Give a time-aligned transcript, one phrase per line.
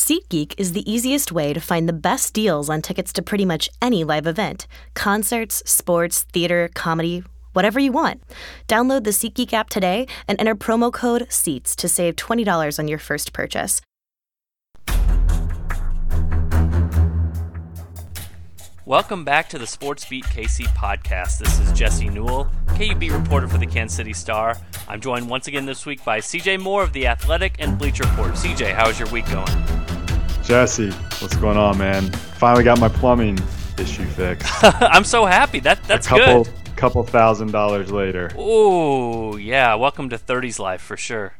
[0.00, 3.68] SeatGeek is the easiest way to find the best deals on tickets to pretty much
[3.82, 8.22] any live event concerts, sports, theater, comedy, whatever you want.
[8.66, 12.98] Download the SeatGeek app today and enter promo code SEATS to save $20 on your
[12.98, 13.82] first purchase.
[18.86, 21.38] Welcome back to the Sports Beat KC podcast.
[21.38, 24.56] This is Jesse Newell, KUB reporter for the Kansas City Star.
[24.88, 28.32] I'm joined once again this week by CJ Moore of The Athletic and Bleacher Report.
[28.32, 29.79] CJ, how's your week going?
[30.50, 32.10] Jesse, what's going on, man?
[32.10, 33.38] Finally got my plumbing
[33.78, 34.52] issue fixed.
[34.64, 35.60] I'm so happy.
[35.60, 36.52] That that's A couple, good.
[36.74, 38.32] couple thousand dollars later.
[38.36, 41.34] Oh yeah, welcome to 30s life for sure.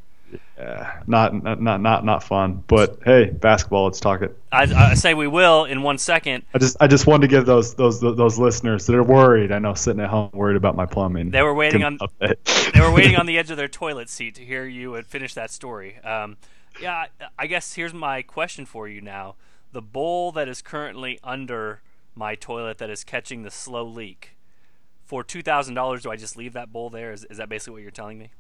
[0.57, 2.63] Yeah, not not not not, fun.
[2.69, 3.87] But hey, basketball.
[3.87, 4.39] Let's talk it.
[4.53, 6.45] I, I say we will in one second.
[6.55, 9.51] I just I just wanted to give those those those listeners that are worried.
[9.51, 11.31] I know sitting at home worried about my plumbing.
[11.31, 12.73] They were waiting on them an update.
[12.75, 15.35] they were waiting on the edge of their toilet seat to hear you and finish
[15.35, 15.99] that story.
[15.99, 16.37] Um,
[16.81, 17.07] yeah,
[17.39, 19.37] I- guess here's my question for you now:
[19.73, 21.83] the bowl that is currently under
[22.15, 24.37] my toilet that is catching the slow leak.
[25.05, 27.13] For two thousand dollars, do I just leave that bowl there?
[27.13, 28.31] Is, is that basically what you're telling me?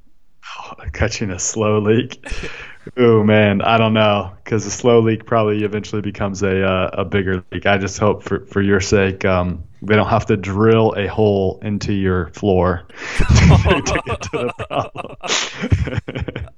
[0.92, 2.24] catching a slow leak.
[2.96, 7.04] oh man, I don't know because the slow leak probably eventually becomes a uh, a
[7.04, 7.66] bigger leak.
[7.66, 11.58] I just hope for for your sake, um, they don't have to drill a hole
[11.62, 12.84] into your floor
[13.18, 15.16] to get to the problem.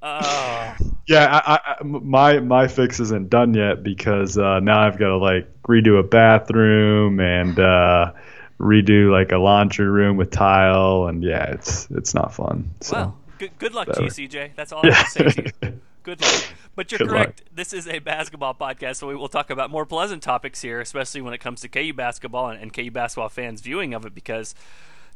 [0.02, 5.08] Oh, yeah, I, I, my my fix isn't done yet because uh, now I've got
[5.08, 8.12] to like redo a bathroom and uh,
[8.58, 12.70] redo like a laundry room with tile, and yeah, it's it's not fun.
[12.80, 12.96] So.
[12.96, 14.08] well, good, good luck to you.
[14.08, 14.50] CJ.
[14.56, 15.80] That's all I have to say to you.
[16.02, 16.44] Good luck.
[16.74, 17.16] But you're Good luck.
[17.16, 17.42] correct.
[17.54, 21.20] This is a basketball podcast, so we will talk about more pleasant topics here, especially
[21.20, 24.54] when it comes to KU basketball and, and KU basketball fans' viewing of it, because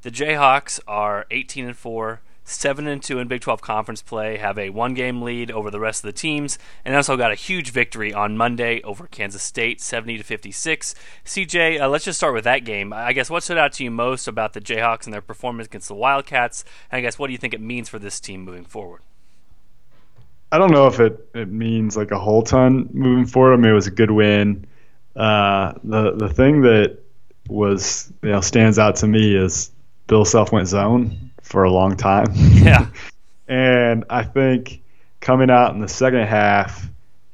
[0.03, 4.59] the Jayhawks are 18 and 4, 7 and 2 in Big 12 conference play, have
[4.59, 8.13] a one-game lead over the rest of the teams, and also got a huge victory
[8.13, 10.95] on Monday over Kansas State, 70 to 56.
[11.25, 12.93] CJ, uh, let's just start with that game.
[12.93, 15.89] I guess what stood out to you most about the Jayhawks and their performance against
[15.89, 18.65] the Wildcats, and I guess what do you think it means for this team moving
[18.65, 19.01] forward?
[20.53, 23.55] I don't know if it, it means like a whole ton moving forward.
[23.55, 24.67] I mean, it was a good win.
[25.15, 26.99] Uh, the the thing that
[27.49, 29.71] was you know stands out to me is
[30.07, 32.27] Bill Self went zone for a long time.
[32.35, 32.89] Yeah.
[33.49, 34.83] and I think
[35.21, 36.89] coming out in the second half,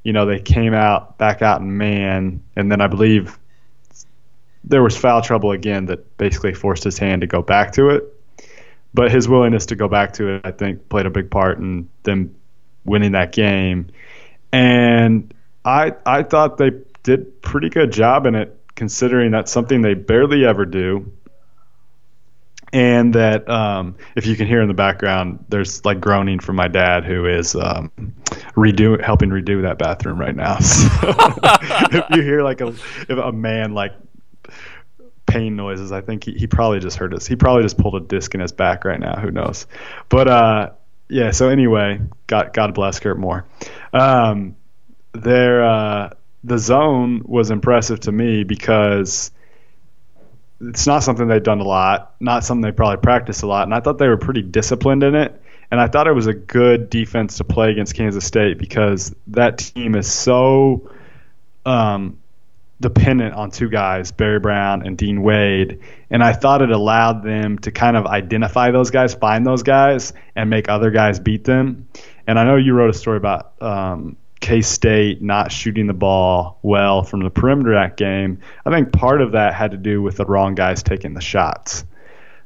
[0.04, 3.38] you know, they came out back out in man, and then I believe
[4.64, 8.04] there was foul trouble again that basically forced his hand to go back to it.
[8.94, 11.88] But his willingness to go back to it, I think, played a big part in
[12.02, 12.34] them
[12.84, 13.88] winning that game.
[14.52, 15.32] And
[15.64, 16.70] I I thought they
[17.02, 21.12] did pretty good job in it, considering that's something they barely ever do.
[22.74, 26.68] And that um, if you can hear in the background, there's like groaning from my
[26.68, 27.92] dad, who is um,
[28.56, 30.58] redo helping redo that bathroom right now.
[30.60, 30.78] So
[31.92, 33.92] if you hear like a if a man like
[35.32, 35.92] pain noises.
[35.92, 37.26] I think he, he probably just heard us.
[37.26, 39.18] He probably just pulled a disc in his back right now.
[39.18, 39.66] Who knows?
[40.08, 40.70] But uh,
[41.08, 41.30] yeah.
[41.30, 43.44] So anyway, God God bless Kurt Moore.
[43.92, 44.56] Um,
[45.12, 46.10] there, uh,
[46.44, 49.30] the zone was impressive to me because
[50.60, 53.74] it's not something they've done a lot, not something they probably practice a lot, and
[53.74, 55.38] I thought they were pretty disciplined in it.
[55.70, 59.56] And I thought it was a good defense to play against Kansas State because that
[59.56, 60.90] team is so
[61.64, 62.18] um,
[62.82, 65.80] dependent on two guys, Barry Brown and Dean Wade.
[66.10, 70.12] And I thought it allowed them to kind of identify those guys, find those guys,
[70.36, 71.88] and make other guys beat them.
[72.26, 76.58] And I know you wrote a story about um, K State not shooting the ball
[76.62, 78.40] well from the perimeter that game.
[78.66, 81.84] I think part of that had to do with the wrong guys taking the shots.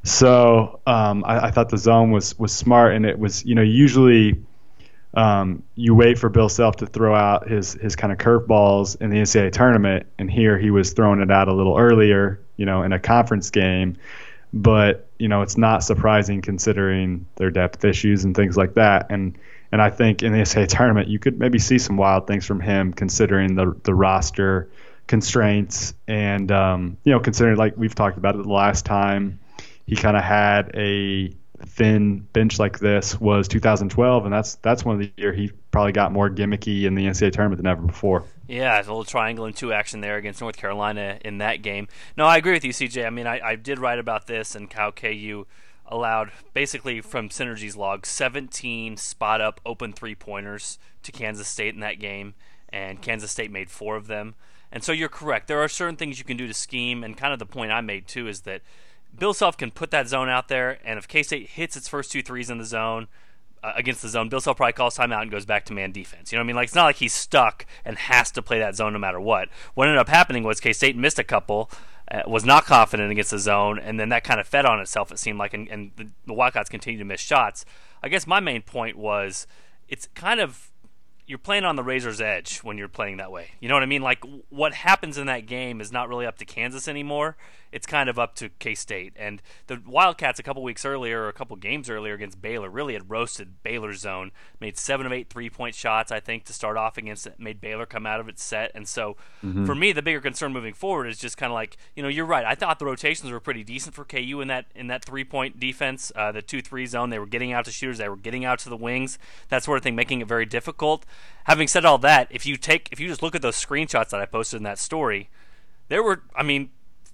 [0.05, 3.63] So um, I, I thought the zone was was smart, and it was you know
[3.63, 4.45] usually
[5.17, 9.09] um, you wait for Bill Self to throw out his his kind of curveballs in
[9.09, 12.83] the NCAA tournament, and here he was throwing it out a little earlier, you know,
[12.83, 13.97] in a conference game.
[14.53, 19.07] But you know, it's not surprising considering their depth issues and things like that.
[19.11, 19.39] And
[19.73, 22.61] and I think in the NCAA tournament, you could maybe see some wild things from
[22.61, 24.69] him, considering the the roster
[25.07, 29.41] constraints and um, you know, considering like we've talked about it the last time,
[29.87, 31.35] he kind of had a
[31.65, 35.93] thin bench like this was 2012, and that's that's one of the year he probably
[35.93, 38.25] got more gimmicky in the NCAA tournament than ever before.
[38.49, 41.89] Yeah, a little triangle and two action there against North Carolina in that game.
[42.17, 43.07] No, I agree with you, CJ.
[43.07, 45.47] I mean, I, I did write about this and how KU
[45.89, 51.81] allowed basically from Synergy's log 17 spot up open three pointers to Kansas State in
[51.81, 52.35] that game,
[52.69, 54.35] and Kansas State made four of them.
[54.73, 55.47] And so you're correct.
[55.47, 57.81] There are certain things you can do to scheme, and kind of the point I
[57.81, 58.63] made too is that
[59.19, 62.13] Bill Self can put that zone out there, and if K State hits its first
[62.13, 63.09] two threes in the zone,
[63.63, 66.31] uh, against the zone, Bill Self probably calls timeout and goes back to man defense.
[66.31, 66.57] You know what I mean?
[66.57, 69.49] Like it's not like he's stuck and has to play that zone no matter what.
[69.75, 71.71] What ended up happening was K State missed a couple,
[72.11, 75.11] uh, was not confident against the zone, and then that kind of fed on itself.
[75.11, 77.65] It seemed like, and, and the, the Wildcats continued to miss shots.
[78.03, 79.47] I guess my main point was
[79.89, 80.71] it's kind of
[81.27, 83.51] you're playing on the razor's edge when you're playing that way.
[83.61, 84.03] You know what I mean?
[84.03, 87.37] Like what happens in that game is not really up to Kansas anymore
[87.73, 89.13] it's kind of up to K State.
[89.17, 92.95] And the Wildcats a couple weeks earlier, or a couple games earlier against Baylor, really
[92.95, 94.31] had roasted Baylor's zone.
[94.61, 97.39] Made seven of eight three point shots, I think, to start off against it.
[97.39, 98.71] Made Baylor come out of its set.
[98.75, 99.67] And so, mm-hmm.
[99.67, 102.25] for me, the bigger concern moving forward is just kind of like, you know, you're
[102.25, 102.45] right.
[102.45, 105.61] I thought the rotations were pretty decent for KU in that in that three point
[105.61, 107.11] defense, uh, the two three zone.
[107.11, 107.99] They were getting out to shooters.
[107.99, 109.19] They were getting out to the wings.
[109.49, 111.05] That sort of thing, making it very difficult.
[111.45, 114.21] Having said all that, if you take if you just look at those screenshots that
[114.21, 115.31] I posted in that story,
[115.89, 116.71] there were, I mean,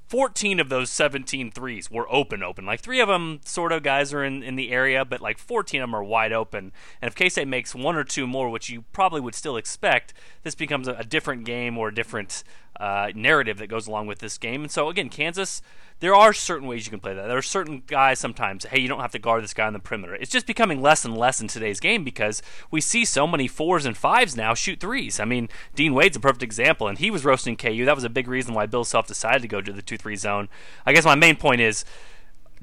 [0.08, 2.66] 14 of those 17 threes were open, open.
[2.66, 5.80] Like three of them, sort of guys are in, in the area, but like 14
[5.80, 6.70] of them are wide open.
[7.00, 10.12] And if K State makes one or two more, which you probably would still expect,
[10.42, 12.44] this becomes a, a different game or a different
[12.78, 14.62] uh, narrative that goes along with this game.
[14.62, 15.62] And so, again, Kansas
[16.02, 17.28] there are certain ways you can play that.
[17.28, 19.78] There are certain guys sometimes, hey, you don't have to guard this guy on the
[19.78, 20.16] perimeter.
[20.16, 22.42] It's just becoming less and less in today's game because
[22.72, 25.20] we see so many fours and fives now shoot threes.
[25.20, 27.84] I mean, Dean Wade's a perfect example, and he was roasting KU.
[27.84, 30.16] That was a big reason why Bill Self decided to go to the 2 3
[30.16, 30.48] zone.
[30.84, 31.84] I guess my main point is.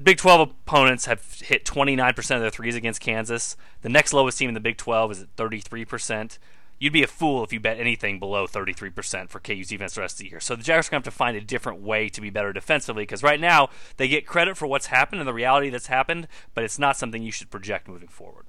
[0.02, 3.54] Big 12 opponents have hit 29% of their threes against Kansas.
[3.82, 6.38] The next lowest team in the Big 12 is at 33%
[6.80, 10.14] you'd be a fool if you bet anything below 33% for KU's defense the rest
[10.14, 10.40] of the year.
[10.40, 12.52] So the Jayhawks are going to have to find a different way to be better
[12.52, 13.68] defensively because right now
[13.98, 17.22] they get credit for what's happened and the reality that's happened, but it's not something
[17.22, 18.46] you should project moving forward.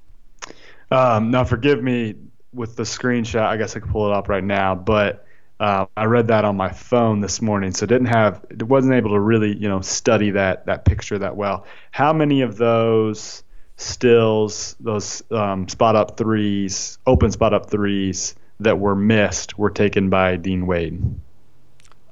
[0.90, 2.16] Um, now, forgive me
[2.54, 3.44] with the screenshot.
[3.44, 5.26] I guess I could pull it up right now, but
[5.60, 9.20] uh, I read that on my phone this morning, so didn't have, wasn't able to
[9.20, 11.66] really, you know, study that that picture that well.
[11.92, 13.44] How many of those?
[13.82, 20.10] Stills, those um, spot up threes, open spot up threes that were missed were taken
[20.10, 21.02] by Dean Wade?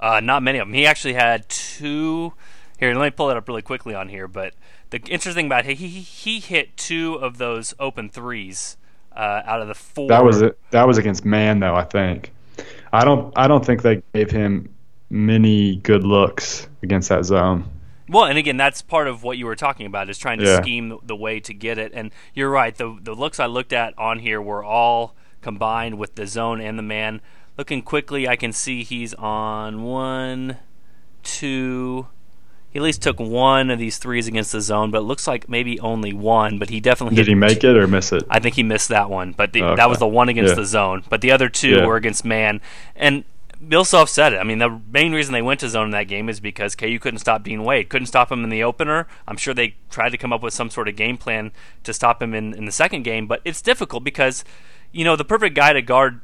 [0.02, 0.74] Uh, not many of them.
[0.74, 2.34] He actually had two.
[2.80, 4.28] Here, let me pull it up really quickly on here.
[4.28, 4.54] But
[4.90, 8.78] the interesting thing about it, he he hit two of those open threes
[9.16, 10.08] uh, out of the four.
[10.08, 10.58] That was it.
[10.72, 11.76] That was against Man, though.
[11.76, 12.32] I think.
[12.92, 13.38] I don't.
[13.38, 14.74] I don't think they gave him
[15.10, 17.70] many good looks against that zone.
[18.10, 20.62] Well, and again, that's part of what you were talking about is trying to yeah.
[20.62, 21.92] scheme the, way to get it.
[21.94, 22.76] And you're right.
[22.76, 26.78] The the looks I looked at on here were all combined with the zone and
[26.78, 27.22] the man.
[27.58, 30.58] Looking quickly, I can see he's on one,
[31.24, 32.08] two.
[32.72, 35.50] He at least took one of these threes against the zone, but it looks like
[35.50, 36.60] maybe only one.
[36.60, 37.28] But he definitely did.
[37.28, 38.24] He make it or miss it?
[38.30, 39.76] I think he missed that one, but the, okay.
[39.76, 40.56] that was the one against yeah.
[40.56, 41.04] the zone.
[41.10, 41.86] But the other two yeah.
[41.86, 42.62] were against man.
[42.96, 43.24] And
[43.68, 44.38] Bill Self said it.
[44.38, 46.98] I mean, the main reason they went to zone in that game is because KU
[47.00, 47.90] couldn't stop Dean Wade.
[47.90, 49.06] Couldn't stop him in the opener.
[49.28, 51.52] I'm sure they tried to come up with some sort of game plan
[51.84, 54.46] to stop him in, in the second game, but it's difficult because,
[54.92, 56.22] you know, the perfect guy to guard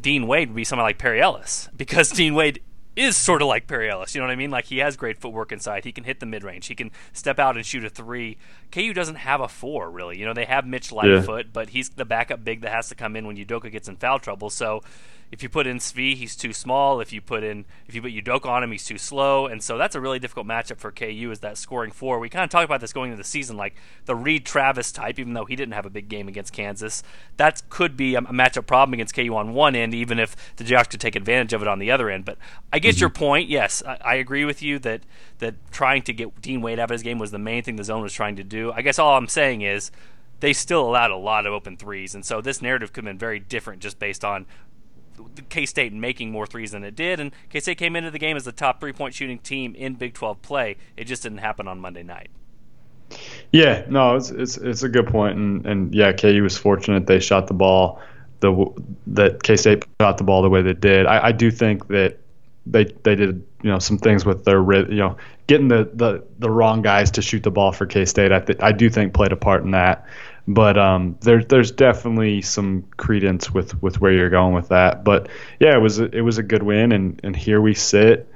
[0.00, 2.60] Dean Wade would be someone like Perry Ellis because Dean Wade
[2.96, 4.14] is sort of like Perry Ellis.
[4.14, 4.50] You know what I mean?
[4.50, 5.84] Like he has great footwork inside.
[5.84, 6.66] He can hit the mid range.
[6.66, 8.38] He can step out and shoot a three.
[8.70, 10.18] KU doesn't have a four really.
[10.18, 11.50] You know they have Mitch Lightfoot, yeah.
[11.52, 14.18] but he's the backup big that has to come in when Udoka gets in foul
[14.18, 14.50] trouble.
[14.50, 14.82] So
[15.30, 17.00] if you put in Svi, he's too small.
[17.00, 19.46] If you put in if you put Udoka on him, he's too slow.
[19.46, 22.18] And so that's a really difficult matchup for KU is that scoring four.
[22.18, 23.74] We kind of talked about this going into the season, like
[24.04, 27.02] the Reid Travis type, even though he didn't have a big game against Kansas.
[27.36, 30.90] That could be a, matchup problem against KU on one end, even if the Jayhawks
[30.90, 32.24] could take advantage of it on the other end.
[32.24, 32.38] But
[32.72, 33.00] I get mm-hmm.
[33.00, 33.48] your point.
[33.48, 35.02] Yes, I, I agree with you that
[35.38, 37.84] that trying to get Dean Wade out of his game was the main thing the
[37.84, 38.72] zone was trying to do.
[38.72, 39.90] I guess all I'm saying is
[40.40, 43.18] they still allowed a lot of open threes, and so this narrative could have been
[43.18, 44.46] very different just based on
[45.48, 48.36] K State making more threes than it did, and K State came into the game
[48.36, 50.76] as the top three point shooting team in Big 12 play.
[50.96, 52.28] It just didn't happen on Monday night.
[53.52, 57.20] Yeah, no, it's it's it's a good point, and and yeah, KU was fortunate they
[57.20, 58.00] shot the ball
[58.44, 61.06] the that K State shot the ball the way they did.
[61.06, 62.18] I, I do think that
[62.66, 65.16] they they did you know some things with their you know
[65.46, 68.32] getting the the, the wrong guys to shoot the ball for K State.
[68.32, 70.06] I th- I do think played a part in that.
[70.46, 75.02] But um, there's there's definitely some credence with, with where you're going with that.
[75.02, 78.28] But yeah, it was a, it was a good win, and, and here we sit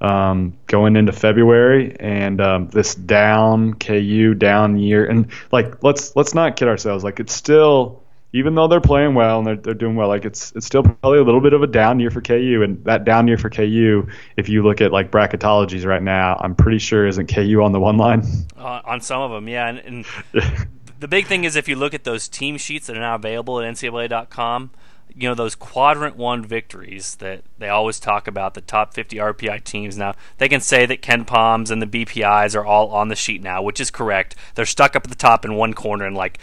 [0.00, 6.34] um, going into February, and um, this down KU down year, and like let's let's
[6.34, 7.02] not kid ourselves.
[7.02, 10.52] Like it's still even though they're playing well and they're, they're doing well, like it's
[10.54, 12.60] it's still probably a little bit of a down year for KU.
[12.62, 16.54] And that down year for KU, if you look at like bracketologies right now, I'm
[16.54, 18.24] pretty sure isn't KU on the one line.
[18.54, 19.68] Uh, on some of them, yeah.
[19.68, 20.06] And, and
[21.06, 23.60] the big thing is if you look at those team sheets that are now available
[23.60, 24.70] at NCAA.com,
[25.14, 29.62] you know those quadrant one victories that they always talk about the top 50 RPI
[29.62, 29.96] teams.
[29.96, 33.62] Now they can say that KenPom's and the BPI's are all on the sheet now,
[33.62, 34.34] which is correct.
[34.56, 36.40] They're stuck up at the top in one corner and like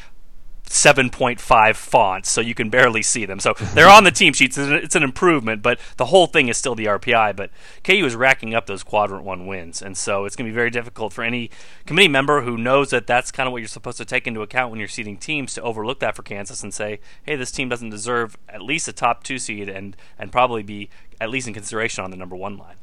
[0.66, 3.40] 7.5 fonts, so you can barely see them.
[3.40, 4.58] So they're on the team sheets.
[4.58, 7.36] It's an improvement, but the whole thing is still the RPI.
[7.36, 7.52] But
[7.84, 10.70] KU is racking up those quadrant one wins, and so it's going to be very
[10.70, 11.52] difficult for any
[11.86, 14.72] committee member who knows that that's kind of what you're supposed to take into account
[14.72, 17.90] when you're seeding teams to overlook that for Kansas and say, hey, this team doesn't
[17.90, 20.90] deserve at least a top two seed and and probably be
[21.20, 22.76] at least in consideration on the number one line.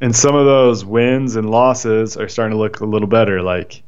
[0.00, 3.82] And some of those wins and losses are starting to look a little better, like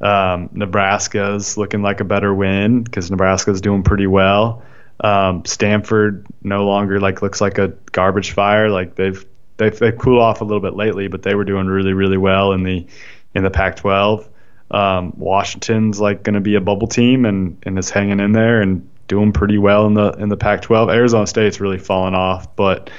[0.00, 4.62] um, Nebraska's looking like a better win because Nebraska's doing pretty well.
[5.00, 8.70] Um, Stanford no longer like looks like a garbage fire.
[8.70, 9.24] Like they've
[9.56, 12.52] they've they've cooled off a little bit lately, but they were doing really really well
[12.52, 12.86] in the
[13.34, 14.26] in the Pac-12.
[14.70, 18.60] Um, Washington's like going to be a bubble team and and is hanging in there
[18.60, 20.92] and doing pretty well in the in the Pac-12.
[20.92, 22.90] Arizona State's really fallen off, but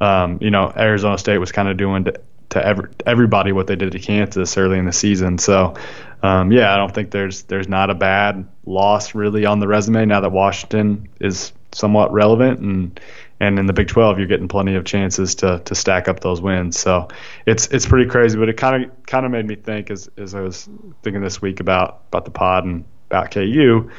[0.00, 2.20] um, you know Arizona State was kind of doing to,
[2.50, 5.38] to every, everybody what they did to Kansas early in the season.
[5.38, 5.74] So
[6.22, 10.06] um, yeah, I don't think there's there's not a bad loss really on the resume
[10.06, 13.00] now that Washington is somewhat relevant and
[13.38, 16.40] and in the Big 12 you're getting plenty of chances to to stack up those
[16.40, 16.78] wins.
[16.78, 17.08] So
[17.44, 20.34] it's it's pretty crazy, but it kind of kind of made me think as as
[20.34, 20.68] I was
[21.02, 23.90] thinking this week about about the pod and about KU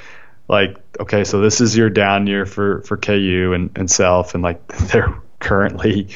[0.50, 4.44] like okay so this is your down year for for KU and, and self and
[4.44, 6.10] like they're currently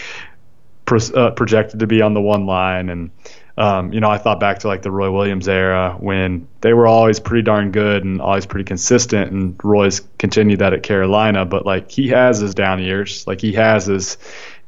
[0.85, 3.11] pro, uh, projected to be on the one line and
[3.57, 6.87] um, you know, I thought back to like the Roy Williams era when they were
[6.87, 11.45] always pretty darn good and always pretty consistent, and Roy's continued that at Carolina.
[11.45, 14.17] But like he has his down years, like he has his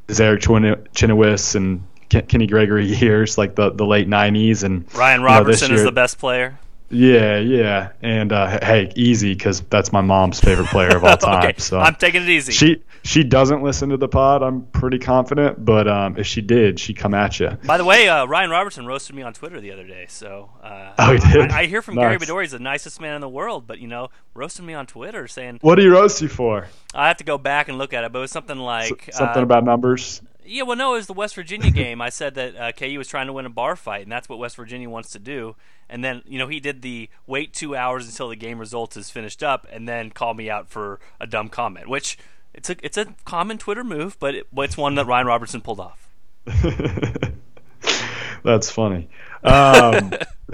[0.07, 5.69] his Eric Chenowith and Kenny Gregory years, like the the late '90s, and Ryan Robertson
[5.69, 6.59] you know, year, is the best player.
[6.93, 11.49] Yeah, yeah, and uh, hey, easy because that's my mom's favorite player of all time.
[11.49, 11.59] okay.
[11.59, 12.51] So I'm taking it easy.
[12.53, 14.43] She she doesn't listen to the pod.
[14.43, 17.49] I'm pretty confident, but um, if she did, she'd come at you.
[17.65, 20.05] By the way, uh, Ryan Robertson roasted me on Twitter the other day.
[20.07, 21.51] So uh, oh, he did.
[21.51, 22.03] I, I hear from nice.
[22.03, 24.85] Gary Bedore, he's the nicest man in the world, but you know, roasted me on
[24.85, 27.93] Twitter saying, "What do you roast you for?" I have to go back and look
[27.93, 30.21] at it, but it was something like S- something uh, about numbers.
[30.45, 32.01] Yeah, well, no, it was the West Virginia game.
[32.01, 34.39] I said that uh, KU was trying to win a bar fight, and that's what
[34.39, 35.55] West Virginia wants to do.
[35.89, 39.09] And then, you know, he did the wait two hours until the game results is
[39.09, 42.17] finished up, and then call me out for a dumb comment, which
[42.53, 45.79] it's a it's a common Twitter move, but it, it's one that Ryan Robertson pulled
[45.79, 46.09] off.
[48.43, 49.09] That's funny.
[49.43, 50.11] Um,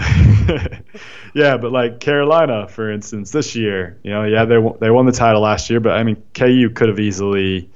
[1.34, 5.12] yeah, but like Carolina, for instance, this year, you know, yeah, they they won the
[5.12, 7.70] title last year, but I mean, KU could have easily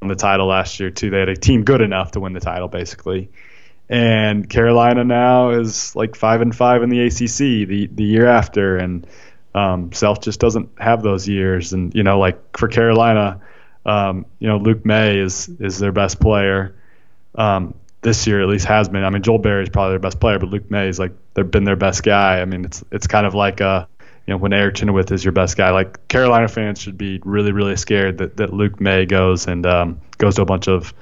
[0.00, 1.10] won the title last year too.
[1.10, 3.30] They had a team good enough to win the title, basically.
[3.88, 8.78] And Carolina now is like five and five in the ACC the the year after,
[8.78, 9.06] and
[9.54, 11.72] um, Self just doesn't have those years.
[11.72, 13.40] And you know, like for Carolina,
[13.84, 16.74] um, you know, Luke Maye is is their best player.
[17.34, 19.04] Um, this year at least has been.
[19.04, 21.50] I mean, Joel Berry is probably their best player, but Luke Maye is like they've
[21.50, 22.40] been their best guy.
[22.40, 23.86] I mean, it's it's kind of like uh,
[24.26, 25.70] you know, when Eric Chenowith is your best guy.
[25.70, 30.00] Like Carolina fans should be really really scared that that Luke Maye goes and um,
[30.18, 30.92] goes to a bunch of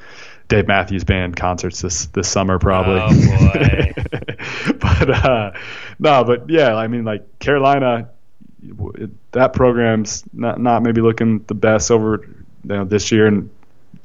[0.50, 3.00] Dave Matthews Band concerts this this summer probably.
[3.00, 3.92] Oh
[4.78, 5.52] but uh,
[5.98, 8.10] no, but yeah, I mean like Carolina,
[9.30, 13.48] that program's not not maybe looking the best over you know this year and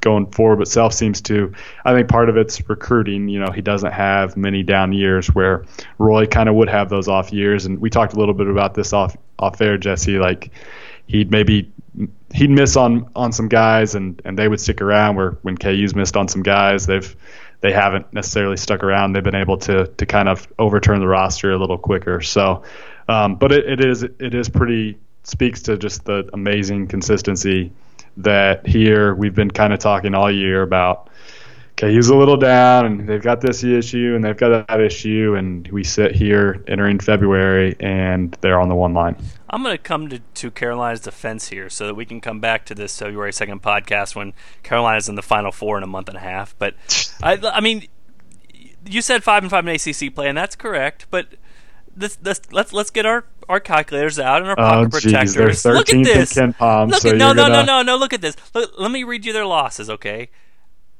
[0.01, 1.51] going forward, but Self seems to.
[1.83, 3.27] I think part of it's recruiting.
[3.27, 5.65] You know, he doesn't have many down years where
[5.97, 8.75] Roy kind of would have those off years, and we talked a little bit about
[8.75, 10.19] this off off air, Jesse.
[10.19, 10.51] Like
[11.07, 11.71] he'd maybe
[12.33, 15.95] he'd miss on on some guys and and they would stick around where when KU's
[15.95, 17.15] missed on some guys they've
[17.61, 21.51] they haven't necessarily stuck around they've been able to to kind of overturn the roster
[21.51, 22.63] a little quicker so
[23.07, 27.71] um, but it, it is it is pretty speaks to just the amazing consistency
[28.17, 31.09] that here we've been kind of talking all year about
[31.77, 35.35] okay, he's a little down, and they've got this issue, and they've got that issue,
[35.37, 39.17] and we sit here entering February, and they're on the one line.
[39.55, 42.65] I'm going to come to, to Carolina's defense here so that we can come back
[42.65, 44.33] to this February 2nd podcast when
[44.63, 46.53] Carolina's in the Final Four in a month and a half.
[46.59, 46.75] But,
[47.23, 47.87] I, I mean,
[48.85, 51.35] you said 5 and 5 in ACC play, and that's correct, but
[51.95, 55.63] this, this, let's let's get our, our calculators out and our oh, pocket oh, protectors.
[55.63, 56.33] Look at this.
[56.33, 57.63] KenPom, look so at, no, no, gonna...
[57.63, 57.95] no, no, no.
[57.95, 58.35] Look at this.
[58.53, 60.29] Look, let me read you their losses, okay?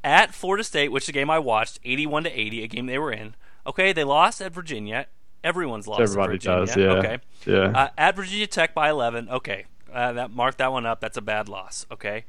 [0.05, 2.99] at Florida State, which is a game I watched, 81 to 80, a game they
[2.99, 3.35] were in.
[3.65, 5.07] Okay, they lost at Virginia.
[5.45, 6.01] Everyone's lost.
[6.01, 6.85] Everybody does, yeah.
[6.93, 7.17] Okay.
[7.45, 7.67] Yeah.
[7.67, 9.29] Uh, at Virginia Tech by 11.
[9.29, 10.99] Okay, uh, that mark that one up.
[10.99, 11.85] That's a bad loss.
[11.91, 12.25] Okay.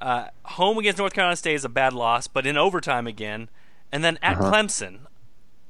[0.00, 3.48] Uh, home against North Carolina State is a bad loss, but in overtime again,
[3.90, 4.52] and then at uh-huh.
[4.52, 4.98] Clemson.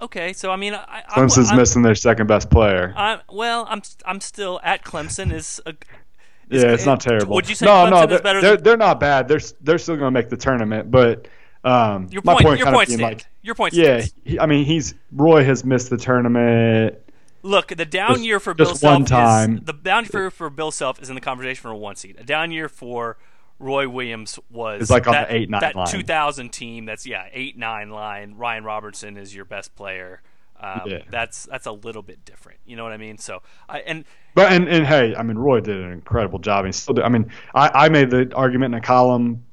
[0.02, 2.92] Okay, so I mean, I, Clemson's I'm, missing their second best player.
[2.96, 5.74] I'm, well, I'm I'm still at Clemson is a,
[6.50, 7.34] yeah, it's not terrible.
[7.36, 8.40] Would you say no, Clemson no, they're, better?
[8.42, 8.64] They're, than...
[8.64, 9.28] they're not bad.
[9.28, 11.28] They're they're still going to make the tournament, but
[11.64, 13.02] um, your point, point, your point stands.
[13.02, 16.98] Like, your point yeah, he, I mean, he's Roy has missed the tournament.
[17.42, 21.00] Look, the down Just- year for Bill Self is the down year for Bill Self
[21.02, 22.16] is in the conversation for a one seed.
[22.18, 23.18] A down year for
[23.58, 25.86] Roy Williams was It's like on that, the 8-9 that line.
[25.86, 26.86] 2000 team.
[26.86, 28.34] That's yeah, eight nine line.
[28.36, 30.22] Ryan Robertson is your best player.
[30.58, 30.98] Um, Yeah.
[31.10, 32.60] That's that's a little bit different.
[32.64, 33.18] You know what I mean?
[33.18, 34.04] So I and
[34.34, 36.64] But and, and hey, I mean Roy did an incredible job.
[36.64, 39.44] And still, did, I mean, I, I made the argument in a column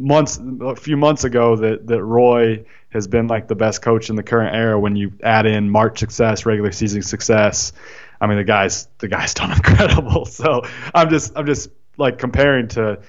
[0.00, 4.16] months a few months ago that that Roy has been like the best coach in
[4.16, 7.72] the current era when you add in March success, regular season success.
[8.20, 10.24] I mean the guy's the guy's done incredible.
[10.24, 10.62] So
[10.94, 13.00] I'm just I'm just like comparing to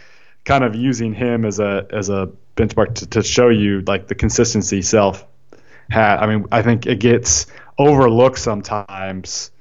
[0.43, 4.15] kind of using him as a as a benchmark to, to show you like the
[4.15, 5.25] consistency self
[5.89, 6.17] had.
[6.17, 9.51] I mean I think it gets overlooked sometimes.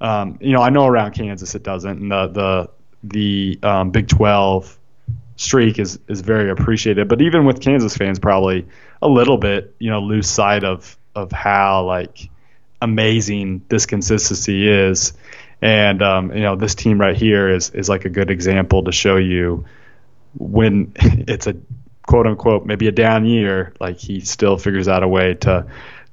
[0.00, 2.70] Um, you know, I know around Kansas it doesn't, and the the
[3.02, 4.77] the um, Big 12
[5.38, 7.08] streak is is very appreciated.
[7.08, 8.66] But even with Kansas fans, probably
[9.00, 12.28] a little bit, you know, lose sight of of how like
[12.82, 15.14] amazing this consistency is.
[15.62, 18.92] And um, you know, this team right here is is like a good example to
[18.92, 19.64] show you
[20.36, 21.56] when it's a
[22.06, 25.66] quote unquote maybe a down year, like he still figures out a way to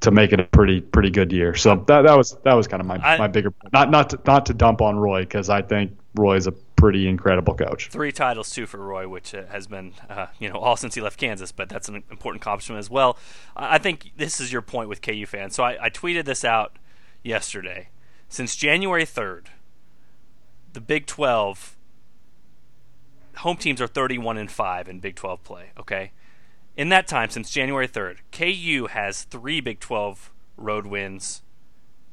[0.05, 1.53] to make it a pretty pretty good year.
[1.55, 4.19] So that that was that was kind of my, I- my bigger not not to,
[4.25, 7.89] not to dump on Roy because I think Roy is a pretty incredible coach.
[7.89, 11.01] three titles too for Roy, which uh, has been uh, you know all since he
[11.01, 13.17] left Kansas, but that's an important accomplishment as well.
[13.55, 15.55] I I think this is your point with KU fans.
[15.55, 16.77] So I, I tweeted this out
[17.23, 17.89] yesterday.
[18.29, 19.49] Since January third,
[20.73, 21.75] the Big Twelve
[23.37, 25.71] home teams are thirty-one and five in Big Twelve play.
[25.79, 26.11] Okay,
[26.77, 31.41] in that time since January third, KU has three Big Twelve road wins.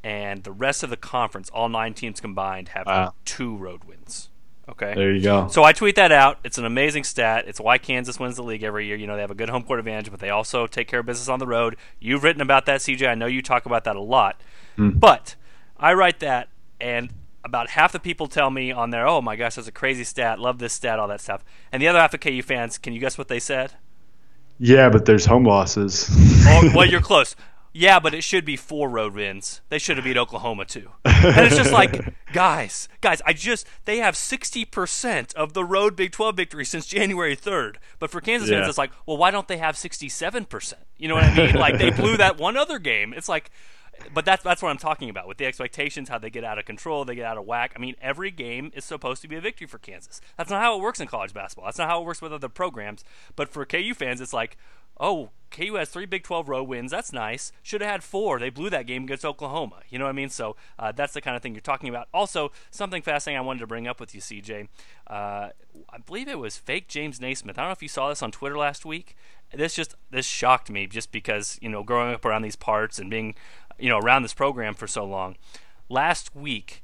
[0.05, 3.15] And the rest of the conference, all nine teams combined, have Wow.
[3.25, 4.31] two road wins.
[4.69, 4.95] Okay.
[4.95, 5.47] There you go.
[5.49, 6.39] So I tweet that out.
[6.45, 7.45] It's an amazing stat.
[7.47, 8.97] It's why Kansas wins the league every year.
[8.97, 11.07] You know, they have a good home court advantage, but they also take care of
[11.07, 11.77] business on the road.
[12.01, 13.07] You've written about that, CJ.
[13.09, 14.41] I know you talk about that a lot.
[14.77, 14.91] Hmm.
[14.91, 15.37] But
[15.77, 16.49] I write that,
[16.81, 17.11] and
[17.45, 20.39] about half the people tell me on there, oh my gosh, that's a crazy stat.
[20.39, 21.45] Love this stat, all that stuff.
[21.71, 23.75] And the other half of KU fans, can you guess what they said?
[24.65, 26.09] Yeah, but there's home losses.
[26.47, 27.35] Oh, well, you're close.
[27.73, 29.61] Yeah, but it should be four road wins.
[29.71, 30.91] They should have beat Oklahoma too.
[31.05, 35.97] And it's just like, guys, guys, I just they have sixty percent of the road
[35.97, 37.81] Big Twelve victory since January third.
[37.99, 40.83] But for Kansas fans, it's like, well, why don't they have sixty-seven percent?
[40.97, 41.55] You know what I mean?
[41.57, 43.13] like they blew that one other game.
[43.15, 43.51] It's like,
[44.13, 46.65] but that's that's what I'm talking about with the expectations, how they get out of
[46.65, 47.73] control, they get out of whack.
[47.77, 50.21] I mean, every game is supposed to be a victory for Kansas.
[50.37, 51.67] That's not how it works in college basketball.
[51.67, 53.05] That's not how it works with other programs.
[53.37, 54.57] But for KU fans, it's like,
[54.99, 56.91] oh, KU has three Big 12 row wins.
[56.91, 57.53] That's nice.
[57.63, 58.39] Should have had four.
[58.39, 59.81] They blew that game against Oklahoma.
[59.89, 60.31] You know what I mean?
[60.31, 62.09] So uh, that's the kind of thing you're talking about.
[62.15, 64.69] Also, something fascinating I wanted to bring up with you, CJ.
[65.07, 65.51] Uh,
[65.91, 67.59] I believe it was fake James Naismith.
[67.59, 69.17] I don't know if you saw this on Twitter last week.
[69.55, 73.11] This just this shocked me just because you know growing up around these parts and
[73.11, 73.35] being
[73.79, 75.37] you know around this program for so long.
[75.89, 76.83] Last week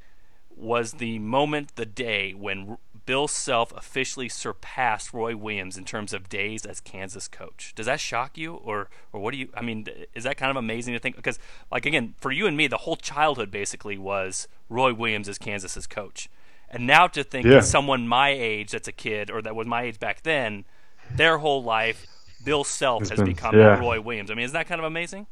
[0.56, 6.12] was the moment, the day when R- Bill Self officially surpassed Roy Williams in terms
[6.12, 7.72] of days as Kansas coach.
[7.74, 9.48] Does that shock you, or or what do you?
[9.54, 11.16] I mean, is that kind of amazing to think?
[11.16, 11.38] Because
[11.72, 15.86] like again, for you and me, the whole childhood basically was Roy Williams as Kansas's
[15.86, 16.28] coach,
[16.68, 17.54] and now to think Yeah.
[17.54, 20.64] that someone my age, that's a kid, or that was my age back then,
[21.10, 22.06] their whole life,
[22.44, 23.78] Bill Self It's has been- become yeah.
[23.78, 24.30] Roy Williams.
[24.30, 25.26] I mean, isn't that kind of amazing?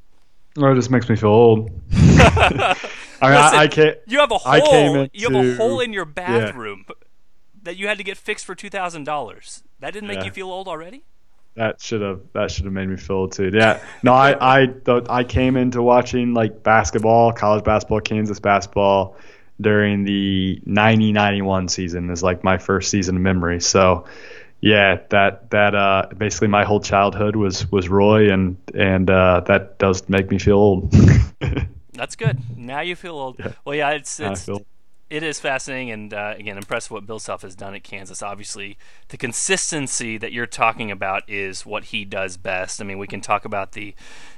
[0.59, 1.71] Oh, it just makes me feel old.
[1.93, 3.97] I mean, Listen, I, I can't.
[4.07, 5.09] You have a hole.
[5.13, 6.85] You have a hole in your bathroom
[7.63, 9.63] that you had to get fixed for two thousand dollars.
[9.81, 10.25] That didn't make Yeah.
[10.27, 11.05] you feel old already.
[11.55, 13.51] That should have that should have made me feel old too.
[13.53, 13.83] Yeah.
[14.03, 14.69] No, I I
[15.09, 19.17] I came into watching like basketball, college basketball, Kansas basketball
[19.59, 23.59] during the 90-91 season is like my first season of memory.
[23.61, 24.05] So
[24.61, 29.79] yeah, that that uh basically my whole childhood was was Roy and and uh that
[29.79, 30.93] does make me feel old.
[31.93, 32.39] That's good.
[32.57, 33.41] Now you feel old.
[33.65, 34.49] Well, yeah, it's it's
[35.09, 38.23] it is fascinating and uh, again impressive what Bill Self has done at Kansas.
[38.23, 38.77] Obviously,
[39.09, 42.81] the consistency that you're talking about is what he does best.
[42.81, 43.95] I mean, we can talk about the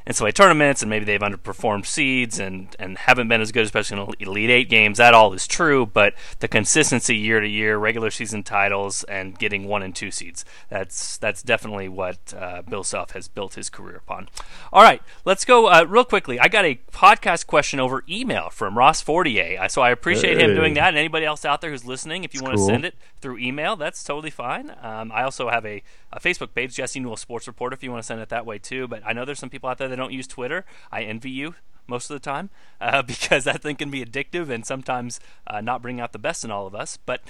[0.06, 4.28] NCAA tournaments and maybe they've underperformed seeds and and haven't been as good, especially in
[4.28, 4.98] Elite Eight games.
[4.98, 9.66] That all is true, but the consistency year to year, regular season titles, and getting
[9.66, 10.44] one and two seeds.
[10.68, 14.28] That's that's definitely what uh, Bill Self has built his career upon.
[14.70, 16.38] All right, let's go uh, real quickly.
[16.38, 20.57] I got a podcast question over email from Ross Fortier, so I appreciate him Hey.
[20.60, 20.88] Doing that.
[20.88, 23.76] And anybody else out there who's listening, if you want to send it through email,
[23.76, 24.74] that's totally fine.
[24.82, 28.02] Um, I also have a, a Facebook page, Jesse Newell Sports Report, if you want
[28.02, 28.88] to send it that way too.
[28.88, 30.64] But I know there's some people out there that don't use Twitter.
[30.90, 31.54] I envy you
[31.86, 35.82] most of the time uh, because that thing can be addictive and sometimes uh, not
[35.82, 36.98] bring out the best in all of us.
[37.04, 37.22] But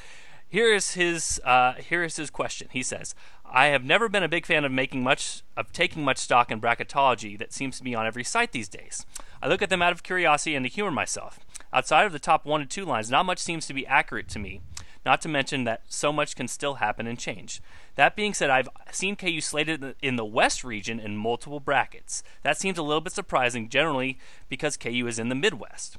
[0.48, 2.68] here is his uh, here is his question.
[2.72, 3.14] He says,
[3.44, 6.58] "I have never been a big fan of making much of taking much stock in
[6.58, 9.04] bracketology that seems to be on every site these days.
[9.42, 11.38] I look at them out of curiosity and to humor myself.
[11.72, 14.38] Outside of the top one and two lines, not much seems to be accurate to
[14.38, 14.60] me.
[15.04, 17.62] Not to mention that so much can still happen and change.
[17.94, 22.22] That being said, I've seen KU slated in the West region in multiple brackets.
[22.42, 25.96] That seems a little bit surprising, generally because KU is in the Midwest.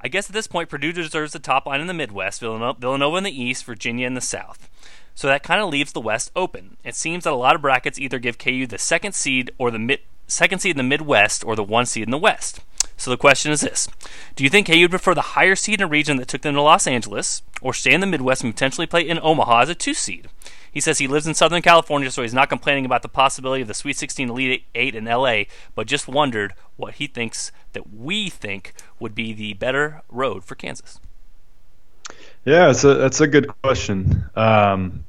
[0.00, 3.24] I guess at this point, Purdue deserves the top line in the Midwest, Villanova in
[3.24, 4.68] the East, Virginia in the South.
[5.14, 6.76] So that kind of leaves the West open.
[6.84, 9.78] It seems that a lot of brackets either give KU the second seed or the
[9.78, 12.60] mid, second seed in the Midwest or the one seed in the West.
[12.96, 13.88] So the question is this
[14.34, 16.54] Do you think KU would prefer the higher seed in a region that took them
[16.54, 19.74] to Los Angeles, or stay in the Midwest and potentially play in Omaha as a
[19.74, 20.28] two seed?
[20.72, 23.68] He says he lives in Southern California, so he's not complaining about the possibility of
[23.68, 28.28] the Sweet 16 Elite 8 in LA, but just wondered what he thinks that we
[28.28, 31.00] think would be the better road for Kansas.
[32.44, 34.26] Yeah, it's a that's a good question.
[34.36, 35.04] Um,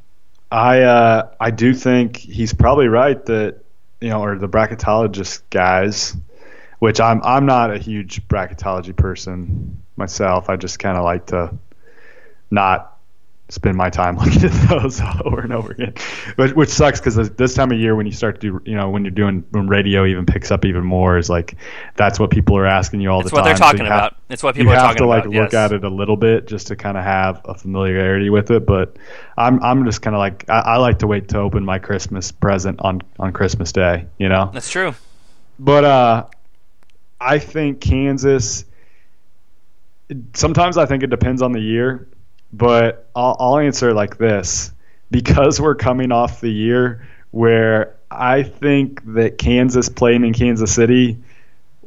[0.51, 3.59] I uh, I do think he's probably right that
[3.99, 6.15] you know, or the bracketologist guys
[6.79, 10.49] which I'm I'm not a huge bracketology person myself.
[10.49, 11.57] I just kind of like to
[12.51, 12.97] not
[13.49, 15.93] spend my time looking at those over and over again,
[16.35, 18.89] which, which sucks because this time of year when you start to do, you know,
[18.89, 21.55] when you're doing when radio even picks up even more is like
[21.95, 23.45] that's what people are asking you all that's the time.
[23.45, 24.15] That's what they're talking so about.
[24.29, 25.13] It's what people are talking about.
[25.13, 27.41] You have to like look at it a little bit just to kind of have
[27.45, 28.65] a familiarity with it.
[28.65, 28.97] But
[29.37, 32.31] I'm I'm just kind of like I, I like to wait to open my Christmas
[32.31, 34.07] present on on Christmas Day.
[34.17, 34.51] You know.
[34.53, 34.93] That's true.
[35.59, 36.25] But uh,
[37.19, 38.65] I think Kansas.
[40.33, 42.07] Sometimes I think it depends on the year,
[42.53, 44.71] but I'll, I'll answer like this:
[45.11, 51.17] because we're coming off the year where I think that Kansas playing in Kansas City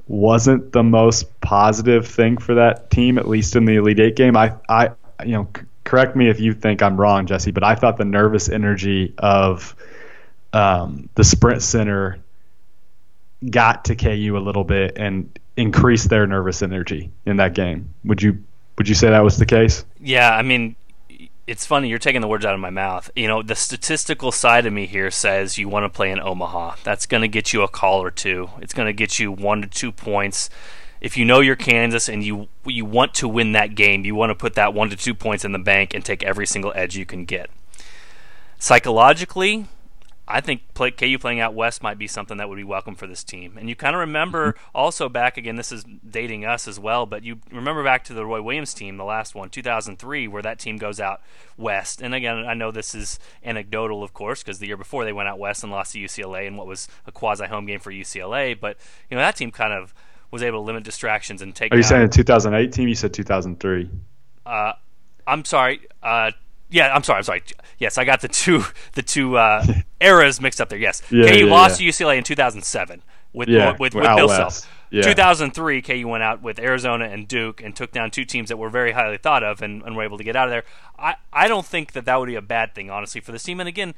[0.07, 4.37] wasn't the most positive thing for that team, at least in the Elite Eight game.
[4.37, 4.91] I, I,
[5.25, 8.05] you know, c- correct me if you think I'm wrong, Jesse, but I thought the
[8.05, 9.75] nervous energy of
[10.53, 12.19] um, the Sprint Center
[13.49, 17.95] got to KU a little bit and increased their nervous energy in that game.
[18.05, 18.43] Would you
[18.79, 19.85] would you say that was the case?
[20.01, 20.77] Yeah, I mean,
[21.47, 23.11] it's funny you're taking the words out of my mouth.
[23.15, 26.77] You know, the statistical side of me here says you want to play in Omaha.
[26.85, 28.49] That's going to get you a call or two.
[28.61, 30.49] It's going to get you 1 to 2 points.
[31.01, 34.31] If you know you're Kansas and you you want to win that game, you want
[34.31, 36.97] to put that 1 to 2 points in the bank and take every single edge
[36.97, 37.51] you can get.
[38.59, 39.67] Psychologically,
[40.29, 43.07] I think play, KU playing out west might be something that would be welcome for
[43.07, 43.57] this team.
[43.59, 44.77] And you kind of remember mm-hmm.
[44.77, 45.57] also back again.
[45.57, 48.97] This is dating us as well, but you remember back to the Roy Williams team,
[48.97, 51.21] the last one, 2003, where that team goes out
[51.57, 52.01] west.
[52.01, 55.29] And again, I know this is anecdotal, of course, because the year before they went
[55.29, 58.59] out west and lost to UCLA in what was a quasi home game for UCLA.
[58.59, 58.77] But
[59.11, 59.93] you know that team kind of
[60.31, 61.73] was able to limit distractions and take.
[61.73, 62.89] Are you saying 2008 team?
[62.89, 63.91] You said 2003.
[64.47, 64.73] Uh,
[65.27, 65.81] I'm sorry.
[66.03, 66.31] Uh,
[66.71, 67.19] yeah, I'm sorry.
[67.19, 67.43] I'm sorry.
[67.79, 69.65] Yes, I got the two the two uh,
[70.01, 70.79] eras mixed up there.
[70.79, 71.91] Yes, yeah, KU yeah, lost yeah.
[71.91, 73.03] to UCLA in 2007
[73.33, 74.69] with yeah, with, with Bill Self.
[74.91, 75.03] Yeah.
[75.03, 78.71] 2003, KU went out with Arizona and Duke and took down two teams that were
[78.71, 80.65] very highly thought of and, and were able to get out of there.
[80.99, 83.61] I, I don't think that that would be a bad thing, honestly, for the team.
[83.61, 83.95] And again,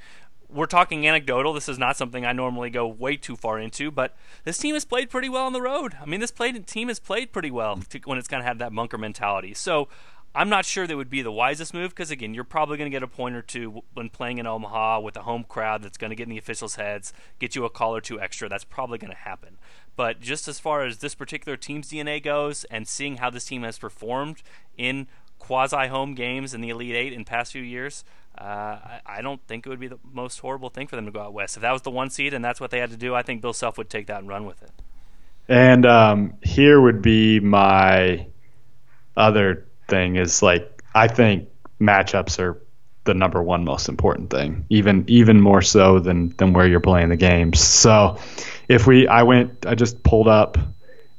[0.50, 1.54] we're talking anecdotal.
[1.54, 4.84] This is not something I normally go way too far into, but this team has
[4.84, 5.96] played pretty well on the road.
[6.00, 8.58] I mean, this played, team has played pretty well to, when it's kind of had
[8.58, 9.54] that bunker mentality.
[9.54, 9.88] So
[10.34, 12.94] I'm not sure that would be the wisest move because again, you're probably going to
[12.94, 16.10] get a point or two when playing in Omaha with a home crowd that's going
[16.10, 18.48] to get in the officials' heads, get you a call or two extra.
[18.48, 19.58] That's probably going to happen.
[19.94, 23.62] But just as far as this particular team's DNA goes, and seeing how this team
[23.62, 24.42] has performed
[24.78, 25.06] in
[25.38, 28.04] quasi home games in the Elite Eight in past few years,
[28.38, 31.12] uh, I, I, don't think it would be the most horrible thing for them to
[31.12, 31.56] go out west.
[31.56, 33.42] If that was the one seed and that's what they had to do, I think
[33.42, 34.70] Bill Self would take that and run with it.
[35.48, 38.26] And um, here would be my
[39.16, 42.62] other thing is like I think matchups are
[43.04, 47.10] the number one most important thing, even even more so than than where you're playing
[47.10, 47.60] the games.
[47.60, 48.18] So
[48.68, 50.56] if we, I went, I just pulled up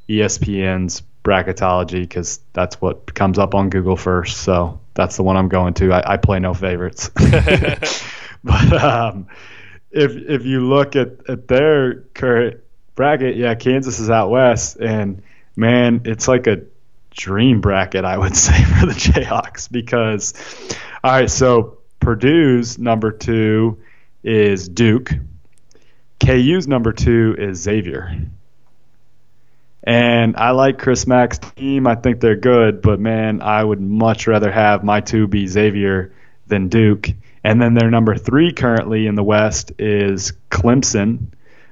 [0.10, 4.38] ESPN's bracketology because that's what comes up on Google first.
[4.38, 5.94] So that's the one I'm going to.
[5.94, 7.10] I, I play no favorites.
[8.44, 9.28] but um,
[9.92, 12.62] if if you look at, at their current
[12.96, 15.22] bracket, yeah, Kansas is out west, and
[15.56, 16.62] man, it's like a
[17.14, 20.34] dream bracket, I would say, for the Jayhawks because,
[21.04, 23.80] all right, so Purdue's number two
[24.24, 25.12] is Duke.
[26.20, 28.18] KU's number two is Xavier.
[29.86, 31.88] And I like Chris Mack's team.
[31.88, 36.14] I think they're good, but man, I would much rather have my two be Xavier
[36.48, 37.10] than Duke.
[37.44, 41.28] And then their number three currently in the West is Clemson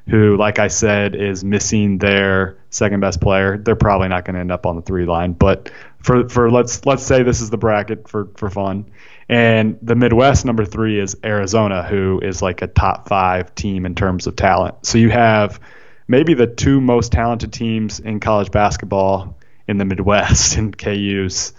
[0.09, 3.57] who, like I said, is missing their second best player.
[3.57, 6.85] They're probably not going to end up on the three line, but for for let's
[6.85, 8.89] let's say this is the bracket for for fun.
[9.29, 13.93] And the Midwest number three is Arizona, who is like a top five team in
[13.93, 14.85] terms of talent.
[14.85, 15.59] So you have
[16.07, 21.53] maybe the two most talented teams in college basketball in the Midwest, and KU's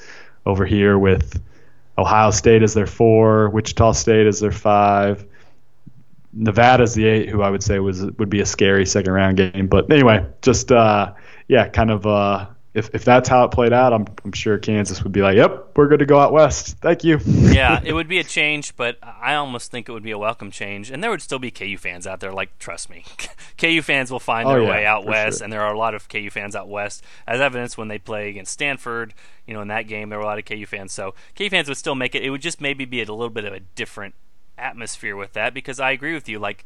[0.44, 1.40] over here with
[1.96, 5.25] Ohio State as their four, Wichita State as their five,
[6.33, 9.66] Nevada's the eight, who I would say was would be a scary second round game.
[9.66, 11.12] But anyway, just uh,
[11.49, 15.03] yeah, kind of uh, if if that's how it played out, I'm I'm sure Kansas
[15.03, 16.79] would be like, yep, we're good to go out west.
[16.79, 17.18] Thank you.
[17.27, 20.51] yeah, it would be a change, but I almost think it would be a welcome
[20.51, 22.33] change, and there would still be KU fans out there.
[22.33, 23.05] Like, trust me,
[23.59, 25.45] KU fans will find their oh, yeah, way out west, sure.
[25.45, 28.31] and there are a lot of KU fans out west, as evidence when they play
[28.31, 29.12] against Stanford.
[29.47, 31.68] You know, in that game, there were a lot of KU fans, so KU fans
[31.68, 32.23] would still make it.
[32.23, 34.14] It would just maybe be a little bit of a different
[34.59, 36.38] atmosphere with that because I agree with you.
[36.38, 36.65] Like